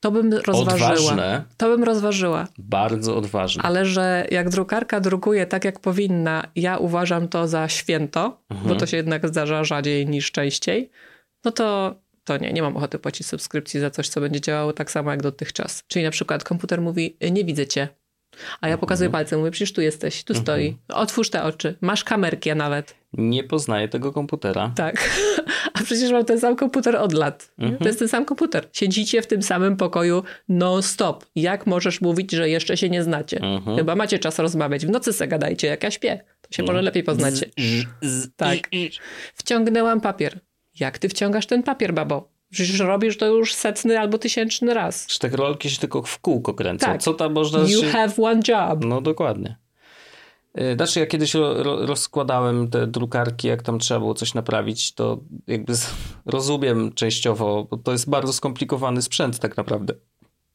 [0.00, 0.92] to bym rozważyła.
[0.92, 2.46] odważne, To bym rozważyła.
[2.58, 3.62] bardzo odważne.
[3.62, 8.68] Ale że jak drukarka drukuje tak, jak powinna, ja uważam to za święto, Mhm.
[8.68, 10.90] bo to się jednak zdarza rzadziej niż częściej,
[11.44, 14.90] no to, to nie, nie mam ochoty płacić subskrypcji za coś, co będzie działało tak
[14.90, 15.84] samo jak dotychczas.
[15.88, 17.88] Czyli na przykład komputer mówi, nie widzę cię.
[18.60, 20.76] A ja pokazuję palcem, mówię, przecież tu jesteś, tu stoi.
[20.88, 22.94] Otwórz te oczy, masz kamerkę nawet.
[23.16, 24.72] Nie poznaję tego komputera.
[24.76, 25.10] Tak.
[25.74, 27.52] A przecież mam ten sam komputer od lat.
[27.58, 27.78] Mhm.
[27.78, 28.68] To jest ten sam komputer.
[28.72, 31.24] Siedzicie w tym samym pokoju non-stop.
[31.34, 33.40] Jak możesz mówić, że jeszcze się nie znacie?
[33.40, 33.76] Mhm.
[33.76, 34.86] Chyba macie czas rozmawiać.
[34.86, 36.20] W nocy se gadajcie, jak ja śpię.
[36.40, 37.46] To się może lepiej poznacie.
[38.36, 38.58] Tak.
[39.34, 40.40] Wciągnęłam papier.
[40.80, 42.28] Jak ty wciągasz ten papier, babo?
[42.50, 45.06] Przecież robisz to już setny albo tysięczny raz.
[45.12, 46.86] Że te rolki się tylko w kółko kręcą.
[46.86, 47.02] Tak.
[47.02, 47.86] Co tam można You się...
[47.86, 48.84] have one job.
[48.84, 49.56] No dokładnie.
[50.60, 54.94] Y, Znaczy, ja kiedyś ro, ro, rozkładałem te drukarki, jak tam trzeba było coś naprawić,
[54.94, 55.72] to jakby
[56.26, 59.94] rozumiem częściowo, bo to jest bardzo skomplikowany sprzęt tak naprawdę.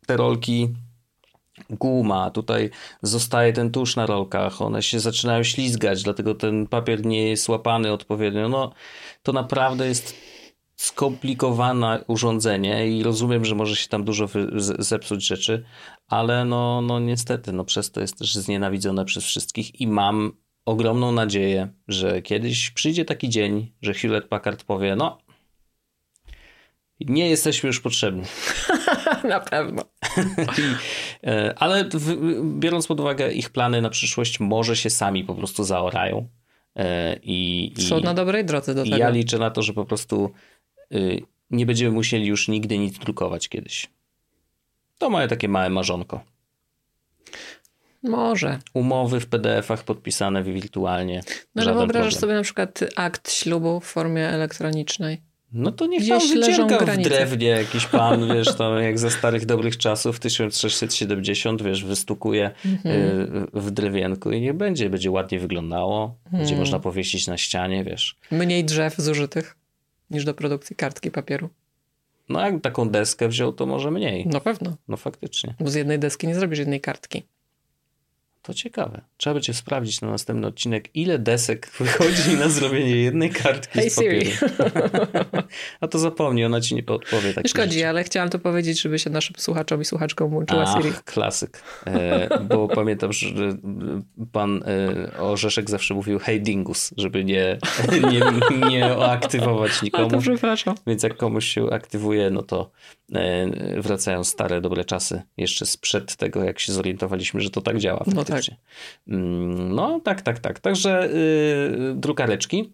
[0.06, 0.74] Te rolki,
[1.70, 2.70] guma, tutaj
[3.02, 7.91] zostaje ten tusz na rolkach, one się zaczynają ślizgać, dlatego ten papier nie jest łapany
[7.91, 8.49] odpowiednio.
[8.49, 8.72] No,
[9.24, 10.16] to naprawdę jest
[10.82, 14.30] skomplikowane urządzenie i rozumiem, że może się tam dużo
[14.80, 15.64] zepsuć rzeczy,
[16.08, 20.32] ale no, no niestety, no przez to jest też znienawidzone przez wszystkich i mam
[20.66, 25.18] ogromną nadzieję, że kiedyś przyjdzie taki dzień, że Hewlett Packard powie, no
[27.00, 28.24] nie jesteśmy już potrzebni.
[29.24, 29.84] Na pewno.
[30.60, 30.62] I,
[31.28, 32.16] e, ale w,
[32.60, 36.30] biorąc pod uwagę ich plany na przyszłość, może się sami po prostu zaorają.
[36.76, 38.98] E, I, i, Są na dobrej drodze do i tego.
[38.98, 40.32] ja liczę na to, że po prostu
[41.52, 43.89] nie będziemy musieli już nigdy nic drukować kiedyś.
[44.98, 46.24] To moje takie małe marzonko.
[48.04, 48.60] Może.
[48.74, 51.22] Umowy w PDF-ach podpisane wirtualnie.
[51.56, 52.22] No ale wyobrażasz problem.
[52.22, 55.22] sobie na przykład akt ślubu w formie elektronicznej.
[55.54, 57.10] No to niech Gdzieś tam wyciąga w granice.
[57.10, 62.96] drewnie jakiś pan, wiesz, tam jak za starych dobrych czasów 1670, wiesz, wystukuje Mhm.
[62.96, 66.60] y, w drewienku i niech będzie, będzie ładnie wyglądało, będzie Mhm.
[66.60, 68.16] można powiesić na ścianie, wiesz.
[68.32, 69.56] Mniej drzew zużytych
[70.12, 71.49] niż do produkcji kartki papieru.
[72.30, 74.28] No jak taką deskę wziął, to może mniej.
[74.28, 74.76] Na pewno.
[74.88, 75.55] No faktycznie.
[75.59, 77.24] Bo z jednej deski nie zrobisz jednej kartki.
[78.42, 79.02] To ciekawe.
[79.18, 83.96] Trzeba będzie sprawdzić na następny odcinek, ile desek wychodzi na zrobienie jednej kartki Hey z
[83.96, 84.22] papieru.
[84.22, 84.38] Siri.
[85.82, 87.34] A to zapomnij, ona ci nie podpowie.
[87.34, 90.89] Tak Nie szkodzi, ale chciałam to powiedzieć, żeby się naszym słuchaczom i słuchaczkom włączyła Siri.
[90.96, 91.64] Ach, klasyk.
[91.88, 93.28] E, bo pamiętam, że
[94.32, 97.58] pan e, Orzeszek zawsze mówił hej dingus, żeby nie,
[98.12, 98.22] nie,
[98.70, 100.10] nie aktywować A nikomu.
[100.10, 100.76] to przepraszam.
[100.88, 102.72] Więc jak komuś się aktywuje, no to
[103.16, 105.22] e, wracają stare, dobre czasy.
[105.38, 108.58] Jeszcze sprzed tego, jak się zorientowaliśmy, że to tak działa No faktycznie.
[109.08, 110.60] Mm, No tak, tak, tak.
[110.60, 112.74] Także y, drukareczki.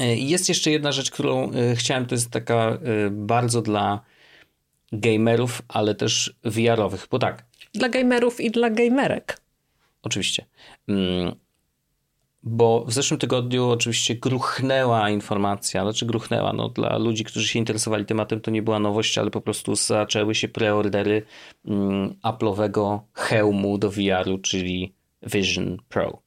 [0.00, 4.00] Y, Jest jeszcze jedna rzecz, którą y, chciałem, to jest taka y, bardzo dla
[4.92, 7.44] gamerów, ale też VR-owych, bo tak,
[7.74, 9.40] Dla gamerów i dla gamerek.
[10.02, 10.44] oczywiście.
[12.48, 18.04] Bo w zeszłym tygodniu oczywiście gruchnęła informacja, znaczy gruchnęła, no dla ludzi, którzy się interesowali
[18.04, 21.22] tematem to nie była nowość, ale po prostu zaczęły się preordery
[21.64, 26.22] mm, Apple'owego hełmu do VR-u, czyli Vision Pro.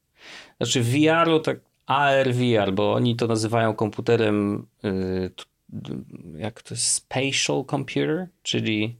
[0.56, 5.30] Znaczy VR-u tak AR VR, bo oni to nazywają komputerem y,
[6.38, 8.96] jak to jest spatial computer, czyli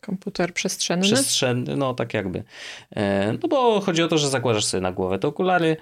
[0.00, 1.04] Komputer przestrzenny?
[1.04, 2.44] Przestrzenny, no tak jakby.
[2.90, 5.76] E, no bo chodzi o to, że zakładasz sobie na głowę te okulary,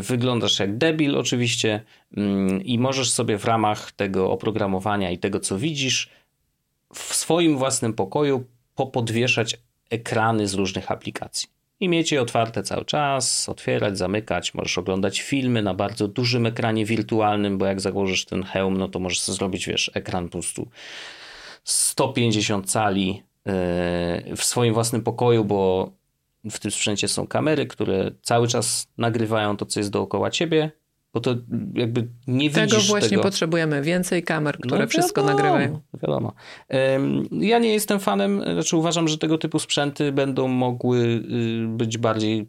[0.00, 1.80] wyglądasz jak debil oczywiście
[2.16, 6.10] mm, i możesz sobie w ramach tego oprogramowania i tego, co widzisz,
[6.94, 8.44] w swoim własnym pokoju
[8.74, 9.56] popodwieszać
[9.90, 11.48] ekrany z różnych aplikacji.
[11.80, 14.54] I mieć je otwarte cały czas, otwierać, zamykać.
[14.54, 18.98] Możesz oglądać filmy na bardzo dużym ekranie wirtualnym, bo jak założysz ten hełm, no to
[18.98, 20.68] możesz sobie zrobić, wiesz, ekran po prostu
[21.64, 23.22] 150 cali
[24.36, 25.90] w swoim własnym pokoju, bo
[26.50, 30.70] w tym sprzęcie są kamery, które cały czas nagrywają to, co jest dookoła ciebie,
[31.14, 31.34] bo to
[31.74, 33.22] jakby nie tego widzisz właśnie tego.
[33.22, 33.82] potrzebujemy.
[33.82, 35.80] Więcej kamer, które No wszystko wiadomo, nagrywają.
[36.02, 36.32] Wiadomo.
[37.32, 42.48] Ja nie jestem fanem, znaczy uważam, że tego typu sprzęty będą mogły y, być bardziej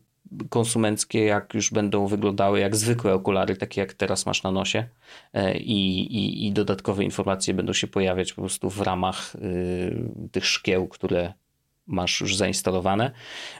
[0.50, 4.86] konsumenckie, jak już będą wyglądały jak zwykłe okulary, takie jak teraz masz na nosie
[5.34, 10.46] E, i, i, i dodatkowe informacje będą się pojawiać po prostu w ramach y, tych
[10.46, 11.34] szkieł, które
[11.88, 13.12] masz już zainstalowane,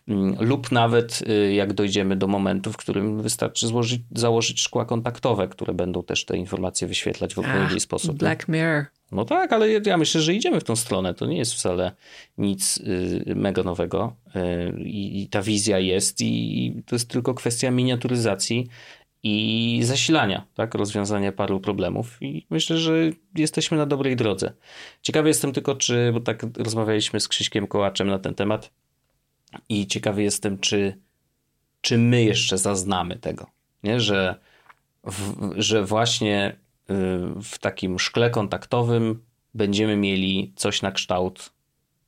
[0.08, 5.48] Mm, lub nawet y, jak dojdziemy do momentu, w którym wystarczy złożyć, założyć szkła kontaktowe,
[5.48, 8.18] które będą też te informacje wyświetlać w odpowiedni sposób.
[8.18, 8.86] Black Mirror.
[9.12, 11.14] No tak, ale ja- myślę, że idziemy w tą stronę.
[11.14, 11.92] To nie jest wcale
[12.38, 14.16] nic y, mega nowego.
[14.36, 14.40] Y,
[14.84, 18.68] I, ta wizja jest, i to jest tylko kwestia miniaturyzacji
[19.24, 20.76] i zasilania, tak?
[20.76, 22.18] Rozwiązania paru problemów.
[22.22, 22.94] I myślę, że
[23.36, 24.54] jesteśmy na dobrej drodze.
[25.02, 28.72] Ciekawy jestem tylko, czy, bo tak rozmawialiśmy z Krzyśkiem Kołaczem na ten temat,
[29.70, 30.98] i ciekawy jestem, czy,
[31.82, 33.48] czy my jeszcze zaznamy tego,
[33.84, 34.00] nie?
[34.00, 34.36] Że,
[35.04, 36.56] w, że właśnie
[36.90, 36.94] y,
[37.42, 41.54] w takim szkle kontaktowym będziemy mieli coś na kształt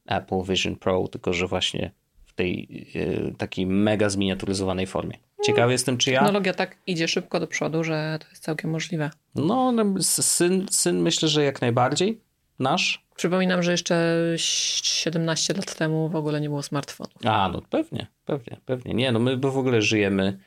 [0.05, 1.91] Apple Vision Pro, tylko że właśnie
[2.25, 5.17] w tej y, takiej mega zminiaturyzowanej formie.
[5.45, 6.19] Ciekawy jestem, czy ja.
[6.19, 9.09] Technologia tak idzie szybko do przodu, że to jest całkiem możliwe.
[9.35, 12.21] No, no, syn, syn myślę, że jak najbardziej
[12.59, 13.05] nasz.
[13.15, 17.13] Przypominam, że jeszcze 17 lat temu w ogóle nie było smartfonów.
[17.25, 18.93] A, no pewnie, pewnie, pewnie.
[18.93, 20.39] Nie, no my w ogóle żyjemy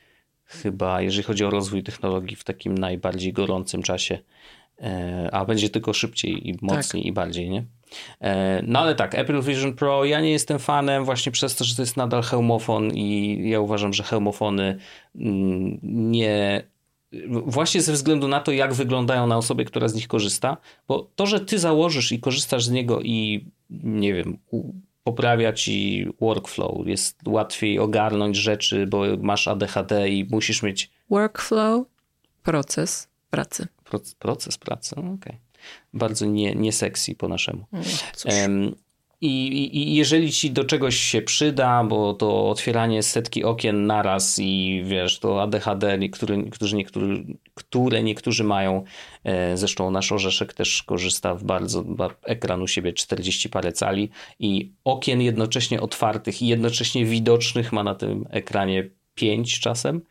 [0.45, 4.19] chyba, jeżeli chodzi o rozwój technologii, w takim najbardziej gorącym czasie,
[5.31, 7.63] a będzie tylko szybciej i mocniej i bardziej, nie?
[8.21, 11.75] E, No ale tak, Apple Vision Pro, ja nie jestem fanem właśnie przez to, że
[11.75, 14.77] to jest nadal hełmofon i ja uważam, że hełmofony
[15.15, 16.63] mm, nie...
[17.27, 20.57] Właśnie ze względu na to, jak wyglądają na osobie, która z nich korzysta,
[20.87, 24.37] bo to, że ty założysz i korzystasz z niego i nie wiem,
[25.03, 31.85] poprawia ci workflow, jest łatwiej ogarnąć rzeczy, bo masz ADHD i musisz mieć Workflow,
[32.43, 33.67] proces pracy.
[33.91, 34.95] Proc- proces pracy.
[34.97, 35.37] No, Okej.
[35.93, 37.65] Bardzo nie, nie sexy po naszemu.
[37.71, 37.79] No,
[39.21, 44.83] I, i, jeżeli ci do czegoś się przyda, bo to otwieranie setki okien naraz i
[44.85, 48.83] wiesz, to ADHD, niektóry, którzy, niektóry, które niektórzy mają,
[49.23, 54.09] e, zresztą nasz orzeszek też korzysta w bardzo, ba, ekran u siebie 40 parę cali
[54.39, 60.01] i okien jednocześnie otwartych i jednocześnie widocznych ma na tym ekranie 5 czasem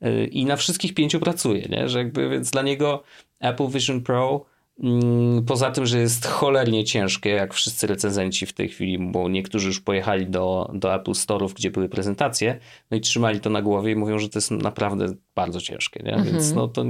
[0.00, 1.88] e, i na wszystkich pięciu pracuje, nie?
[1.88, 3.02] Że jakby, więc dla niego
[3.40, 4.44] Apple Vision Pro
[4.80, 9.68] Mm, Poza tym, że jest cholernie ciężkie, jak wszyscy recenzenci w tej chwili, bo niektórzy
[9.68, 12.58] już pojechali do, do Apple Store'ów, gdzie były prezentacje,
[12.90, 16.22] no i trzymali to na głowie i mówią, że to jest naprawdę bardzo ciężkie, nie?
[16.24, 16.84] więc no to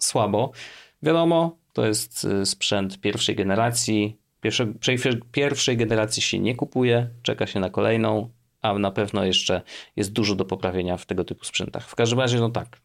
[0.00, 0.52] słabo.
[1.02, 4.18] Wiadomo, to jest y, sprzęt pierwszej generacji.
[4.40, 4.72] Pierwsze,
[5.32, 8.30] pierwszej generacji się nie kupuje, czeka się na kolejną,
[8.62, 9.62] a na pewno jeszcze
[9.96, 11.88] jest dużo do poprawienia w tego typu sprzętach.
[11.88, 12.80] W każdym razie, no tak,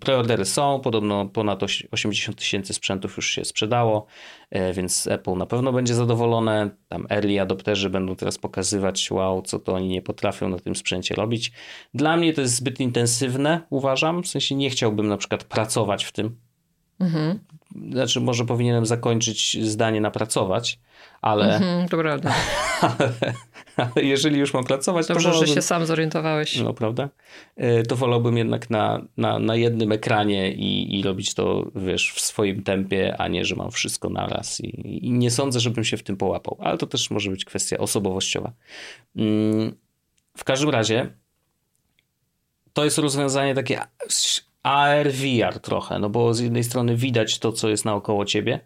[0.00, 4.06] Preordery są, podobno ponad oś- 80 tysięcy sprzętów już się sprzedało,
[4.50, 6.70] e, więc Apple na pewno będzie zadowolone.
[6.88, 11.14] Tam early adopterzy będą teraz pokazywać, wow, co to oni nie potrafią na tym sprzęcie
[11.14, 11.52] robić.
[11.94, 14.22] Dla mnie to jest zbyt intensywne, uważam.
[14.22, 16.36] W sensie nie chciałbym na przykład pracować w tym.
[17.00, 17.38] Mhm.
[17.92, 20.78] Znaczy, może powinienem zakończyć zdanie na pracować,
[21.22, 21.96] ale, Mhm, to
[22.80, 23.12] ale,
[23.76, 26.56] ale jeżeli już mam pracować, to Dobrze, że wolałbym- się sam zorientowałeś.
[26.60, 27.08] no, prawda?
[27.56, 32.20] E, To wolałbym jednak na, na, na jednym ekranie i, i robić to, wiesz, w
[32.20, 34.60] swoim tempie, a nie, że mam wszystko naraz.
[34.60, 37.78] I, I nie sądzę, żebym się w tym połapał, ale to też może być kwestia
[37.78, 38.52] osobowościowa.
[39.16, 39.74] Mm,
[40.36, 41.10] W każdym razie
[42.72, 43.80] to jest rozwiązanie takie
[44.62, 48.60] AR VR trochę, no bo z jednej strony widać to, co jest naokoło ciebie,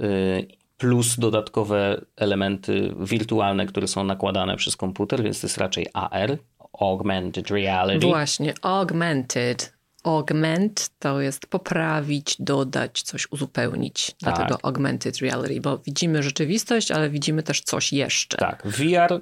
[0.00, 6.38] y, plus dodatkowe elementy wirtualne, które są nakładane przez komputer, więc to jest raczej AR,
[6.80, 8.06] Augmented Reality.
[8.06, 9.72] Właśnie, augmented.
[10.04, 14.12] augment to jest poprawić, dodać, coś uzupełnić.
[14.20, 14.58] Dlatego Tak.
[14.62, 18.36] augmented reality, bo widzimy rzeczywistość, ale widzimy też coś jeszcze.
[18.38, 19.20] Tak, VR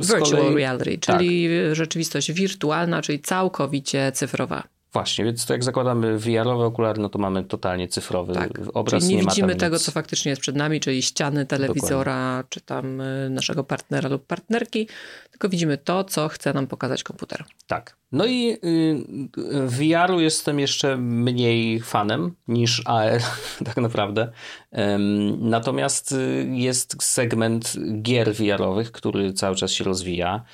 [0.00, 0.54] z Virtual kolei...
[0.56, 1.18] reality, tak.
[1.18, 4.62] czyli rzeczywistość wirtualna, czyli całkowicie cyfrowa.
[4.92, 8.50] Właśnie, więc to jak zakładamy VR-owe okulary, no to mamy totalnie cyfrowy Tak.
[8.74, 9.02] obraz.
[9.02, 9.84] czyli nie, ma widzimy tego, nic.
[9.84, 14.88] co faktycznie jest przed nami, czyli ściany telewizora, czy tam y, naszego partnera lub partnerki,
[15.30, 17.44] tylko widzimy to, co chce nam pokazać komputer.
[17.66, 18.01] Tak.
[18.12, 18.58] No i y,
[19.38, 23.20] y, VR-u jestem jeszcze mniej fanem niż AR,
[23.64, 24.32] tak naprawdę.
[25.38, 30.44] Natomiast y, jest segment gier VR-owych, który cały czas się rozwija.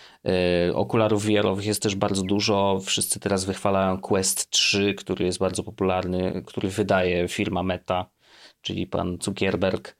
[0.68, 2.80] Y, Okularów VR-owych jest też bardzo dużo.
[2.84, 8.18] Wszyscy teraz wychwalają Quest 3, który jest bardzo popularny, który wydaje firma Meta
[8.62, 9.96] czyli pan Zuckerberg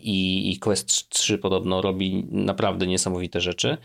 [0.00, 3.76] i, i Quest 3 podobno robi naprawdę niesamowite rzeczy.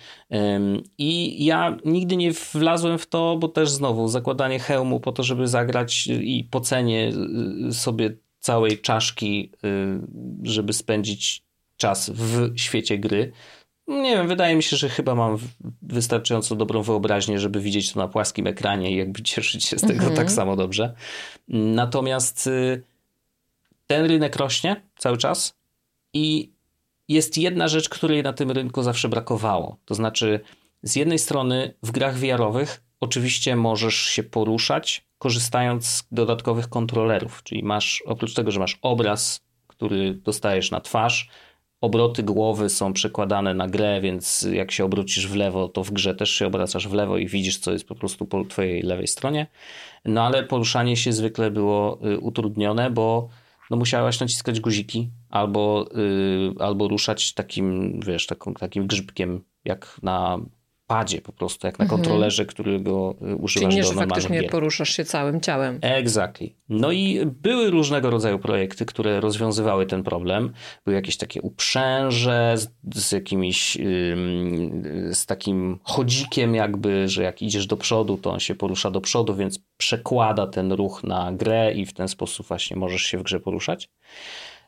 [0.98, 5.48] I ja nigdy nie wlazłem w to, bo też znowu zakładanie hełmu po to, żeby
[5.48, 7.12] zagrać i po cenie
[7.70, 10.00] y, sobie całej czaszki, y,
[10.44, 11.44] żeby spędzić
[11.78, 13.32] czas w świecie gry.
[13.88, 15.38] Nie wiem, wydaje mi się, że chyba mam
[15.82, 19.94] wystarczająco dobrą wyobraźnię, żeby widzieć to na płaskim ekranie i jakby cieszyć się z tego
[19.94, 20.16] Mhm.
[20.16, 20.94] tak samo dobrze.
[21.48, 22.84] Natomiast y,
[23.94, 25.58] ten rynek rośnie cały czas
[26.14, 26.54] i
[27.08, 29.78] jest jedna rzecz, której na tym rynku zawsze brakowało.
[29.86, 30.40] To znaczy,
[30.84, 37.64] z jednej strony w grach VR-owych oczywiście możesz się poruszać, korzystając z dodatkowych kontrolerów, czyli
[37.64, 41.30] masz, oprócz tego, że masz obraz, który dostajesz na twarz,
[41.82, 46.16] obroty głowy są przekładane na grę, więc jak się obrócisz w lewo, to w grze
[46.16, 49.48] też się obracasz w lewo i widzisz, co jest po prostu po twojej lewej stronie.
[50.06, 53.30] No ale poruszanie się zwykle było y, utrudnione, bo
[53.74, 60.40] no musiałaś naciskać guziki albo, y, albo ruszać takim, wiesz, taką, takim grzybkiem, jak na
[60.94, 64.52] padzie po prostu, jak na kontrolerze, którego y, Czyli używasz nie, do że faktycznie gier.
[64.52, 65.80] poruszasz się całym ciałem.
[65.82, 66.50] Exactly.
[66.70, 70.54] No i były różnego rodzaju projekty, które rozwiązywały ten problem.
[70.86, 73.78] Były jakieś takie uprzęże z, z jakimiś,
[75.12, 79.36] z takim chodzikiem jakby, że jak idziesz do przodu, to on się porusza do przodu,
[79.36, 83.40] więc przekłada ten ruch na grę i w ten sposób właśnie możesz się w grze
[83.40, 83.90] poruszać.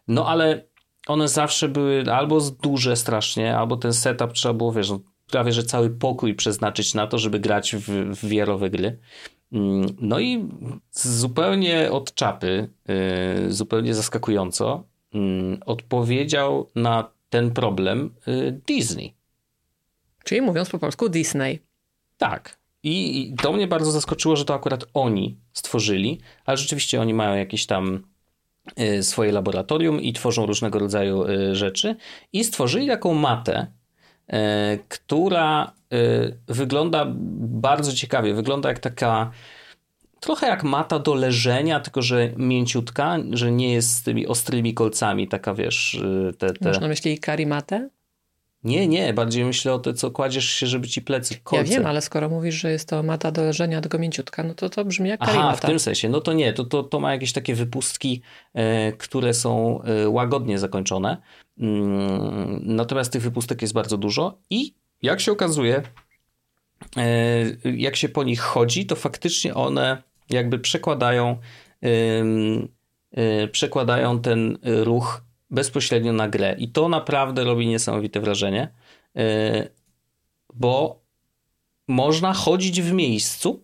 [0.07, 0.65] No ale
[1.07, 4.99] one zawsze były albo duże strasznie, albo ten setup trzeba było, wiesz, no,
[5.31, 8.99] prawie że cały pokój przeznaczyć na to, żeby grać w, w VR-owe gry.
[9.51, 10.49] Mm, No i
[10.91, 19.15] zupełnie od czapy, yy, zupełnie zaskakująco, mm, odpowiedział na ten problem yy, Disney.
[20.23, 21.59] Czyli mówiąc po polsku Disney.
[22.17, 22.57] Tak.
[22.83, 27.35] I i to mnie bardzo zaskoczyło, że to akurat oni stworzyli, ale rzeczywiście oni mają
[27.35, 28.03] jakieś tam
[28.79, 31.95] y, swoje laboratorium i tworzą różnego rodzaju y, rzeczy.
[32.33, 33.74] I stworzyli taką matę, y,
[34.89, 37.05] która y, wygląda
[37.37, 38.33] bardzo ciekawie.
[38.33, 39.31] Wygląda jak taka.
[40.19, 45.27] Trochę jak mata do leżenia, tylko że mięciutka, że nie jest z tymi ostrymi kolcami,
[45.27, 46.69] taka wiesz, y, te, te...
[46.69, 47.89] Masz na myśli karimatę?
[48.65, 51.71] Nie, nie, bardziej myślę o te, co kładziesz się, żeby ci plecy kolce.
[51.71, 54.69] Ja wiem, ale skoro mówisz, że jest to mata do leżenia, tylko mięciutka, no to
[54.69, 55.67] to brzmi jak Aha, karimata.
[55.67, 56.09] w tym sensie.
[56.09, 58.21] No to nie, to, to, to ma jakieś takie wypustki,
[58.53, 61.17] e, które są e, łagodnie zakończone.
[61.59, 65.81] Mm, natomiast tych wypustek jest bardzo dużo i jak się okazuje,
[66.97, 71.37] e, jak się po nich chodzi, to faktycznie one jakby przekładają,
[73.11, 75.21] e, przekładają ten ruch
[75.55, 76.55] bezpośrednio na grę.
[76.59, 78.69] I to naprawdę robi niesamowite wrażenie,
[79.15, 79.67] e,
[80.53, 80.99] bo
[81.87, 83.63] można chodzić w miejscu,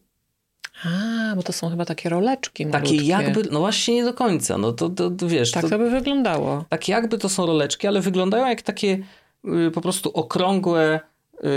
[0.86, 3.08] A, bo to są chyba takie roleczki takie malutkie.
[3.08, 5.90] jakby, no właśnie nie do końca, no to, to, to wiesz, Tak to, to by
[5.90, 6.66] wyglądało.
[6.70, 9.04] tak jakby to są roleczki, ale wyglądają jak takie
[9.68, 11.00] y, po prostu okrągłe
[11.44, 11.48] y,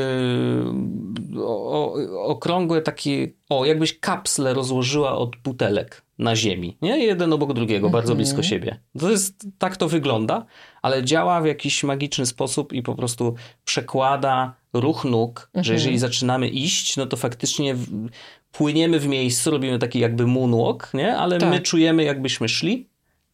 [1.39, 1.95] o, o,
[2.27, 6.99] okrągłe takie, o jakbyś kapsle rozłożyła od butelek na ziemi, nie?
[7.05, 8.17] Jeden obok drugiego, bardzo Mhm.
[8.17, 8.81] blisko siebie.
[8.99, 10.47] To jest, tak to wygląda,
[10.83, 13.35] ale działa w jakiś magiczny sposób i po prostu
[13.65, 15.75] przekłada ruch nóg, że Mhm.
[15.75, 18.09] jeżeli zaczynamy iść, no to faktycznie w,
[18.53, 21.17] płyniemy w miejscu, robimy taki jakby moonwalk, nie?
[21.17, 21.51] Ale Tak.
[21.51, 22.89] my czujemy jakbyśmy szli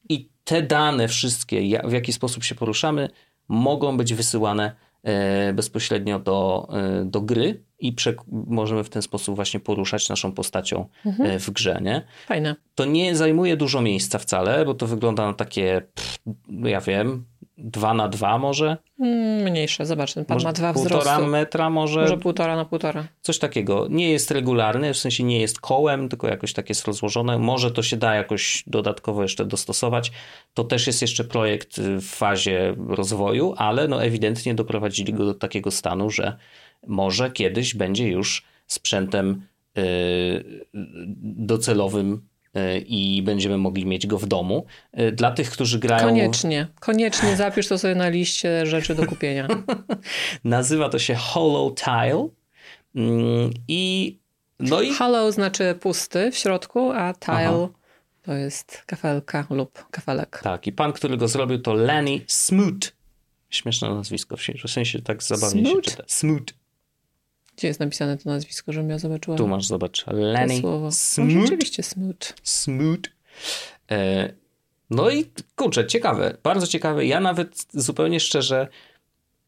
[0.08, 3.08] i te dane wszystkie, w jaki sposób się poruszamy,
[3.48, 4.72] mogą być wysyłane
[5.02, 7.94] e, bezpośrednio do, e, do gry i
[8.46, 11.30] możemy w ten sposób właśnie poruszać naszą postacią Mhm.
[11.30, 12.02] e, w grze, nie?
[12.26, 12.56] Fajne.
[12.74, 16.18] To nie zajmuje dużo miejsca wcale, bo to wygląda na takie, pff,
[16.64, 17.24] ja wiem,
[17.58, 18.76] dwa na dwa może?
[19.00, 21.26] Mm, Mniejsze, zobacz, ten pan może ma dwa półtora wzrostu.
[21.26, 22.00] metra może?
[22.00, 23.04] Może półtora na półtora.
[23.22, 23.86] Coś takiego.
[23.90, 27.38] Nie jest regularny, w sensie nie jest kołem, tylko jakoś tak jest rozłożone.
[27.38, 30.12] Może to się da jakoś dodatkowo jeszcze dostosować.
[30.54, 35.34] To też jest jeszcze projekt y, w fazie rozwoju, ale no ewidentnie doprowadzili go do
[35.34, 36.36] takiego stanu, że
[36.86, 39.42] może kiedyś będzie już sprzętem
[41.22, 44.66] docelowym e, i będziemy mogli mieć go w domu.
[44.92, 46.08] E, dla tych, którzy grają.
[46.08, 49.48] Koniecznie, koniecznie zapisz to sobie na liście rzeczy do kupienia.
[50.44, 52.28] Nazywa to się Hollow Tile.
[52.94, 54.16] Mm, I.
[54.58, 54.94] No i...
[54.94, 57.68] Hollow znaczy pusty w środku, a tile Aha.
[58.22, 60.40] to jest kafelka lub kafelek.
[60.42, 62.92] Tak, i pan, który go zrobił, to Lenny Smoot.
[63.50, 65.84] Śmieszne nazwisko, w sensie tak zabawnie Smoot?
[65.84, 66.02] się czyta.
[66.06, 66.59] Smoot.
[67.60, 69.36] Gdzie jest napisane to nazwisko, żebym ja zobaczyła?
[69.36, 70.04] Tu masz, zobacz.
[70.06, 70.94] Lenny Smoot.
[71.18, 72.34] No, rzeczywiście Smoot.
[72.42, 73.10] Smoot.
[73.90, 74.32] E,
[74.90, 75.24] no i
[75.56, 77.06] kurczę, ciekawe, bardzo ciekawe.
[77.06, 78.68] Ja nawet zupełnie szczerze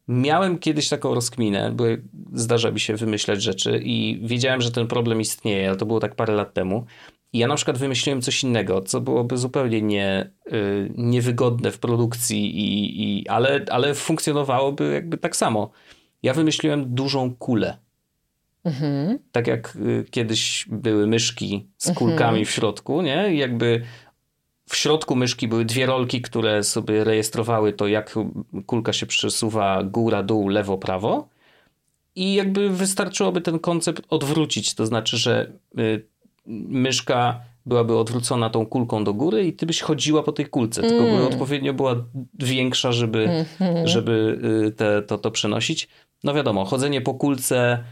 [0.08, 1.84] miałem kiedyś taką rozkminę, bo
[2.32, 6.14] zdarza mi się wymyślać rzeczy i wiedziałem, że ten problem istnieje, ale to było tak
[6.14, 6.86] parę lat temu.
[7.32, 12.58] I ja na przykład wymyśliłem coś innego, co byłoby zupełnie nie, y, niewygodne w produkcji,
[12.58, 15.70] i, i, ale, ale funkcjonowałoby jakby tak samo.
[16.22, 17.78] Ja wymyśliłem dużą kulę.
[18.64, 19.18] Mhm.
[19.32, 21.98] Tak jak y, kiedyś były myszki z mhm.
[21.98, 22.44] kulkami mhm.
[22.44, 23.34] w środku, nie?
[23.34, 23.82] I jakby
[24.68, 28.14] w środku myszki były dwie rolki, które sobie rejestrowały to, jak
[28.66, 31.28] kulka się przesuwa góra, dół, lewo, prawo.
[32.14, 36.06] I jakby wystarczyłoby ten koncept odwrócić, to znaczy, że y,
[36.46, 41.04] myszka byłaby odwrócona tą kulką do góry i ty byś chodziła po tej kulce, tylko
[41.04, 41.16] mm.
[41.16, 42.04] by odpowiednio była
[42.38, 43.86] większa, żeby, mm -hmm.
[43.86, 45.88] żeby y, te, to, to przenosić.
[46.24, 47.84] No wiadomo, chodzenie po kulce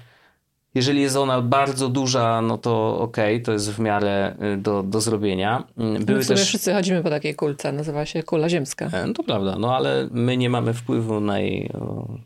[0.75, 4.83] jeżeli jest ona bardzo duża, no to okej, okay, to jest w miarę y, do,
[4.83, 5.65] do zrobienia.
[5.79, 6.49] Mm, były no w sumie też...
[6.49, 8.91] wszyscy chodzimy po takiej kulce, nazywa się kula ziemska.
[8.93, 11.71] E, no to prawda, no ale my nie mamy wpływu na jej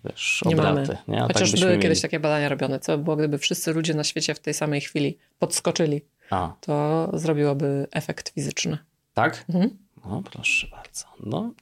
[0.05, 0.97] wiesz, nie obraty.
[1.09, 1.21] Nie?
[1.21, 1.83] Chociaż tak były mieli...
[1.83, 4.81] kiedyś takie badania robione, co by było, gdyby wszyscy ludzie na świecie w tej samej
[4.81, 6.53] chwili podskoczyli, A.
[6.61, 8.79] to zrobiłoby efekt fizyczny.
[9.15, 9.45] Tak?
[9.49, 9.84] Mhm.
[10.07, 11.05] No, proszę bardzo.
[11.21, 11.53] No.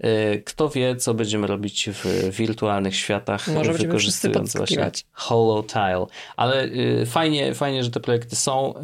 [0.00, 6.06] E, kto wie, co będziemy robić w wirtualnych światach, Może wykorzystując właśnie Hollow Tile.
[6.36, 8.74] Ale y, fajnie, fajnie, że te projekty są.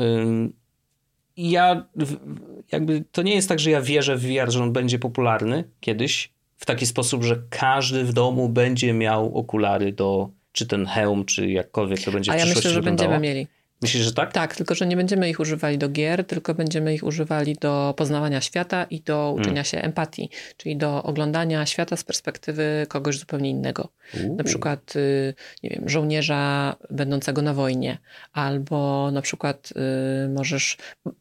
[1.37, 1.87] Ja
[2.73, 6.33] jakby to nie jest tak, że ja wierzę w VR, że on będzie popularny kiedyś
[6.57, 11.51] w taki sposób, że każdy w domu będzie miał okulary do czy ten hełm, czy
[11.51, 13.11] jakkolwiek to będzie A ja myślę, że wyglądało.
[13.11, 13.47] będziemy mieli.
[13.85, 14.32] Myślisz, że tak?
[14.32, 18.41] Tak, tylko że nie będziemy ich używali do gier, tylko będziemy ich używali do poznawania
[18.41, 19.64] świata i do uczenia mm.
[19.64, 23.89] się empatii, czyli do oglądania świata z perspektywy kogoś zupełnie innego.
[24.14, 24.37] Uu.
[24.37, 27.99] Na przykład, y, nie wiem, żołnierza będącego na wojnie,
[28.32, 29.72] albo na przykład
[30.26, 30.76] y, możesz,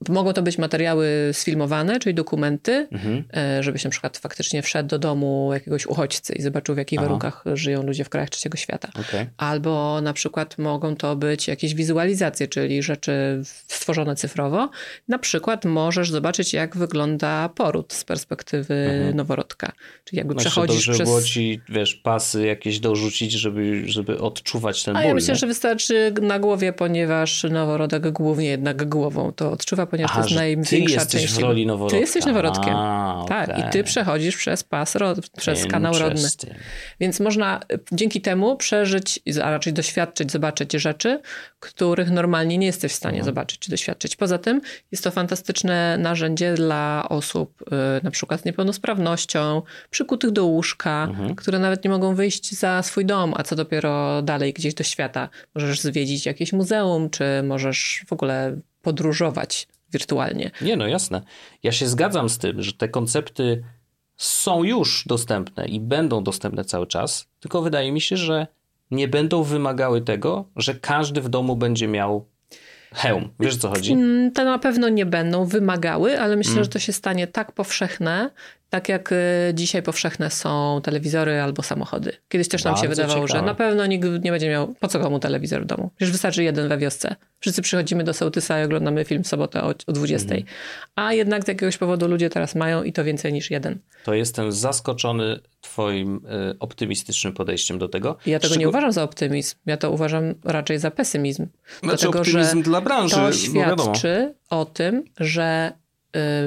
[0.10, 3.24] mogą to być materiały sfilmowane, czyli dokumenty, mhm.
[3.60, 7.06] Y, żebyś na przykład faktycznie wszedł do domu jakiegoś uchodźcy i zobaczył, w jakich Aha.
[7.06, 8.90] warunkach żyją ludzie w krajach trzeciego świata.
[9.00, 9.30] Okay.
[9.38, 14.70] Albo na przykład mogą to być jakieś wizualizacje, czyli rzeczy stworzone cyfrowo.
[15.08, 19.16] Na przykład możesz zobaczyć, jak wygląda poród z perspektywy mhm.
[19.16, 19.72] noworodka.
[20.04, 21.10] Czyli jakby znaczy, przechodzisz dobrze przez...
[21.10, 25.08] było ci, wiesz, pasy jakieś dorzucić, żeby, żeby odczuwać ten A ból.
[25.08, 25.40] ja myślę, nie?
[25.40, 30.36] że wystarczy na głowie, ponieważ noworodek głównie jednak głową to odczuwa, ponieważ Aha, to jest
[30.36, 31.98] największa ty jesteś w roli noworodka.
[31.98, 32.76] Ty jesteś noworodkiem.
[32.76, 33.68] A, tak, okay.
[33.68, 34.94] i ty przechodzisz przez pas,
[35.38, 36.30] przez kanał rodny.
[37.00, 37.60] Więc można
[37.92, 41.22] dzięki temu przeżyć, a raczej doświadczyć, zobaczyć rzeczy,
[41.60, 43.26] których normalnie nie jesteś w stanie mhm.
[43.26, 44.16] zobaczyć czy doświadczyć.
[44.16, 44.62] Poza tym
[44.92, 51.36] jest to fantastyczne narzędzie dla osób y, na przykład z niepełnosprawnością, przykutych do łóżka, mhm.
[51.36, 55.30] które nawet nie mogą wyjść za swój dom, a co dopiero dalej gdzieś do świata.
[55.56, 60.52] Możesz zwiedzić jakieś muzeum, czy możesz w ogóle podróżować wirtualnie.
[60.62, 61.22] Nie, no jasne.
[61.64, 63.64] Ja się zgadzam z tym, że te koncepty
[64.18, 68.48] są już dostępne i będą dostępne cały czas, tylko wydaje mi się, że
[68.94, 72.26] nie będą wymagały tego, że każdy w domu będzie miał
[72.94, 73.30] hełm.
[73.40, 73.94] Wiesz o co chodzi?
[73.94, 76.64] Mm, to na pewno nie będą wymagały, ale myślę, mm.
[76.64, 78.30] że to się stanie tak powszechne,
[78.74, 79.16] tak jak y,
[79.54, 82.12] dzisiaj powszechne są telewizory albo samochody.
[82.30, 83.40] Kiedyś też nam Bardzo się wydawało, ciekawe.
[83.40, 85.92] że na pewno nikt nie będzie miał po co komu telewizor w domu.
[85.96, 87.16] Przecież wystarczy jeden we wiosce.
[87.40, 90.32] Wszyscy przychodzimy do sołtysa i oglądamy film w sobotę o, o 20.
[90.32, 90.44] Mm.
[90.96, 93.80] A jednak z jakiegoś powodu ludzie teraz mają i to więcej niż jeden.
[94.04, 98.18] To jestem zaskoczony twoim y, optymistycznym podejściem do tego.
[98.26, 99.56] Ja tego nie uważam za optymizm.
[99.66, 101.48] Ja to uważam raczej za pesymizm.
[101.80, 103.16] Znaczy Dlatego, optymizm dla branży.
[103.16, 105.74] To świadczy o tym, że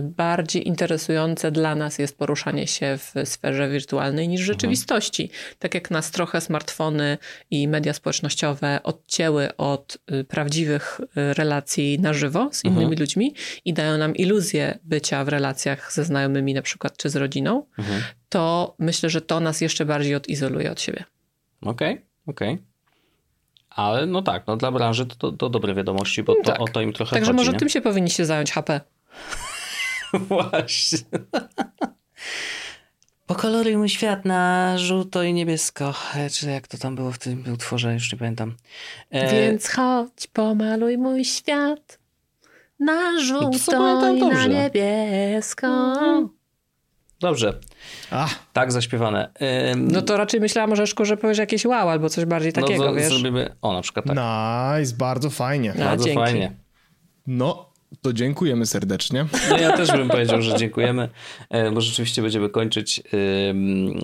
[0.02, 4.54] bardziej interesujące dla nas jest poruszanie się w sferze wirtualnej niż mhm.
[4.54, 5.30] rzeczywistości.
[5.58, 7.18] Tak jak nas trochę smartfony
[7.50, 13.00] i media społecznościowe odcięły od y, prawdziwych y, relacji na żywo z innymi mhm.
[13.00, 17.66] ludźmi i dają nam iluzję bycia w relacjach ze znajomymi na przykład czy z rodziną,
[17.78, 18.02] mhm.
[18.28, 21.04] to myślę, że to nas jeszcze bardziej odizoluje od siebie.
[21.62, 22.52] Okej, okay, okej.
[22.54, 22.66] Okay.
[23.70, 26.60] Ale no tak, no dla branży to, to, to dobre wiadomości, bo to, tak.
[26.60, 27.36] o to im trochę Także chodzi.
[27.36, 27.58] może nie?
[27.58, 28.80] tym się powinniście zająć HP.
[30.28, 30.98] Właśnie.
[33.26, 35.94] Pokoloruj mój świat na żółto i niebiesko.
[36.14, 38.54] E, Czy jak to tam było w tym utworze, już nie pamiętam.
[39.10, 41.98] E, Więc chodź, pomaluj mój świat
[42.80, 45.66] na to żółto i na niebiesko.
[47.20, 47.60] Dobrze,
[48.10, 49.30] A, tak zaśpiewane.
[49.72, 52.90] Ym, No to raczej myślałam, że że powiesz jakieś wow albo coś bardziej takiego, no
[52.90, 53.08] to wiesz?
[53.08, 54.16] zrobimy, o na przykład tak.
[54.16, 55.74] nice, bardzo fajnie.
[55.78, 55.84] No.
[55.84, 56.20] Bardzo dzięki.
[56.20, 56.52] fajnie.
[57.26, 57.72] No,
[58.02, 59.26] to dziękujemy serdecznie.
[59.50, 61.08] No ja też bym powiedział, że dziękujemy,
[61.50, 63.02] e, bo rzeczywiście będziemy kończyć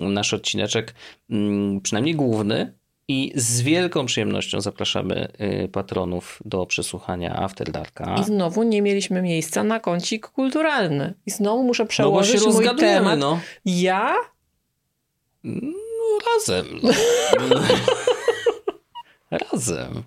[0.01, 0.93] nasz odcineczek,
[1.31, 2.73] ym, przynajmniej główny.
[3.07, 5.27] I z wielką przyjemnością zapraszamy
[5.63, 8.15] y, patronów do przesłuchania After Darka.
[8.21, 11.13] I znowu nie mieliśmy miejsca na kącik kulturalny.
[11.25, 13.19] I znowu muszę No bo się przełożyć mój rozgadujemy, temat.
[13.19, 13.39] no.
[13.65, 14.15] Ja?
[15.43, 15.71] No
[16.35, 16.65] razem.
[19.51, 20.03] razem.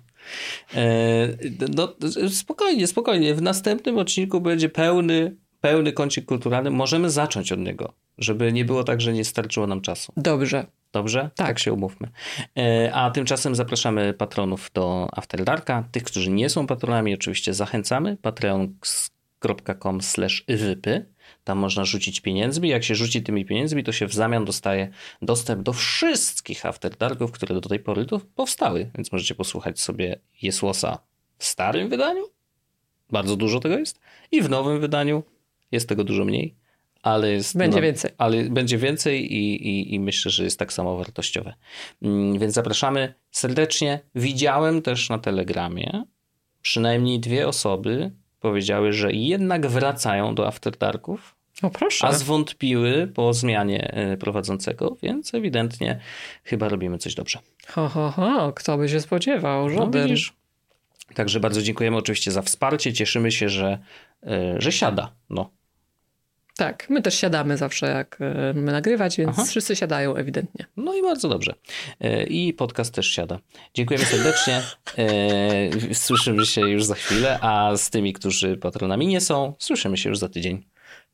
[0.75, 1.27] E,
[1.75, 1.93] no,
[2.29, 3.35] spokojnie, spokojnie.
[3.35, 6.71] W następnym odcinku będzie pełny, pełny kącik kulturalny.
[6.71, 10.13] Możemy zacząć od niego, żeby nie było tak, że nie starczyło nam czasu.
[10.17, 10.65] Dobrze.
[10.91, 11.29] Dobrze?
[11.35, 11.59] Tak.
[11.59, 12.09] się umówmy.
[12.57, 15.83] E, A tymczasem zapraszamy patronów do After Darka.
[15.91, 18.17] Tych, którzy nie są patronami, oczywiście zachęcamy.
[18.21, 19.99] patreon.com
[20.47, 21.05] wypy.
[21.47, 22.69] Tam można rzucić pieniędzmi.
[22.69, 24.89] Jak się rzuci tymi pieniędzmi, to się w zamian dostaje
[25.21, 28.91] dostęp do wszystkich After Darków, które do tej pory tu powstały.
[28.95, 30.99] Więc możecie posłuchać sobie Jesłosa
[31.37, 32.23] w starym wydaniu.
[33.09, 33.99] Bardzo dużo tego jest.
[34.31, 35.23] I w nowym wydaniu
[35.71, 36.55] jest tego dużo mniej.
[37.01, 38.11] Ale jest Będzie no, więcej.
[38.17, 41.53] ale będzie więcej i, i, i myślę, że jest tak samo wartościowe.
[42.01, 43.99] Mm, Więc zapraszamy serdecznie.
[44.15, 46.03] Widziałem też na Telegramie
[46.61, 52.07] przynajmniej dwie osoby powiedziały, że jednak wracają do After Darków, O proszę.
[52.07, 55.99] a zwątpiły po zmianie e, prowadzącego, więc ewidentnie
[56.43, 57.39] chyba robimy coś dobrze.
[57.67, 58.53] Ho, ho, ho.
[58.55, 59.69] Kto by się spodziewał?
[59.69, 60.03] No, Żaden.
[60.07, 60.33] widzisz?
[61.13, 62.93] Także bardzo dziękujemy oczywiście za wsparcie.
[62.93, 63.79] Cieszymy się, że,
[64.23, 65.11] e, że siada.
[65.29, 65.49] No.
[66.57, 69.45] tak, my też siadamy zawsze jak e, my nagrywać, więc Aha.
[69.45, 70.65] wszyscy siadają ewidentnie.
[70.77, 71.53] No i bardzo dobrze.
[72.27, 73.39] I podcast też siada.
[73.73, 74.61] Dziękujemy serdecznie.
[75.93, 80.17] Słyszymy się już za chwilę, a z tymi, którzy patronami nie są, słyszymy się już
[80.17, 80.63] za tydzień.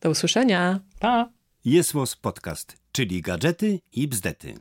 [0.04, 0.80] Do usłyszenia.
[1.00, 1.30] Pa!
[1.66, 4.54] Jest Podcast, czyli gadżety i bzdety.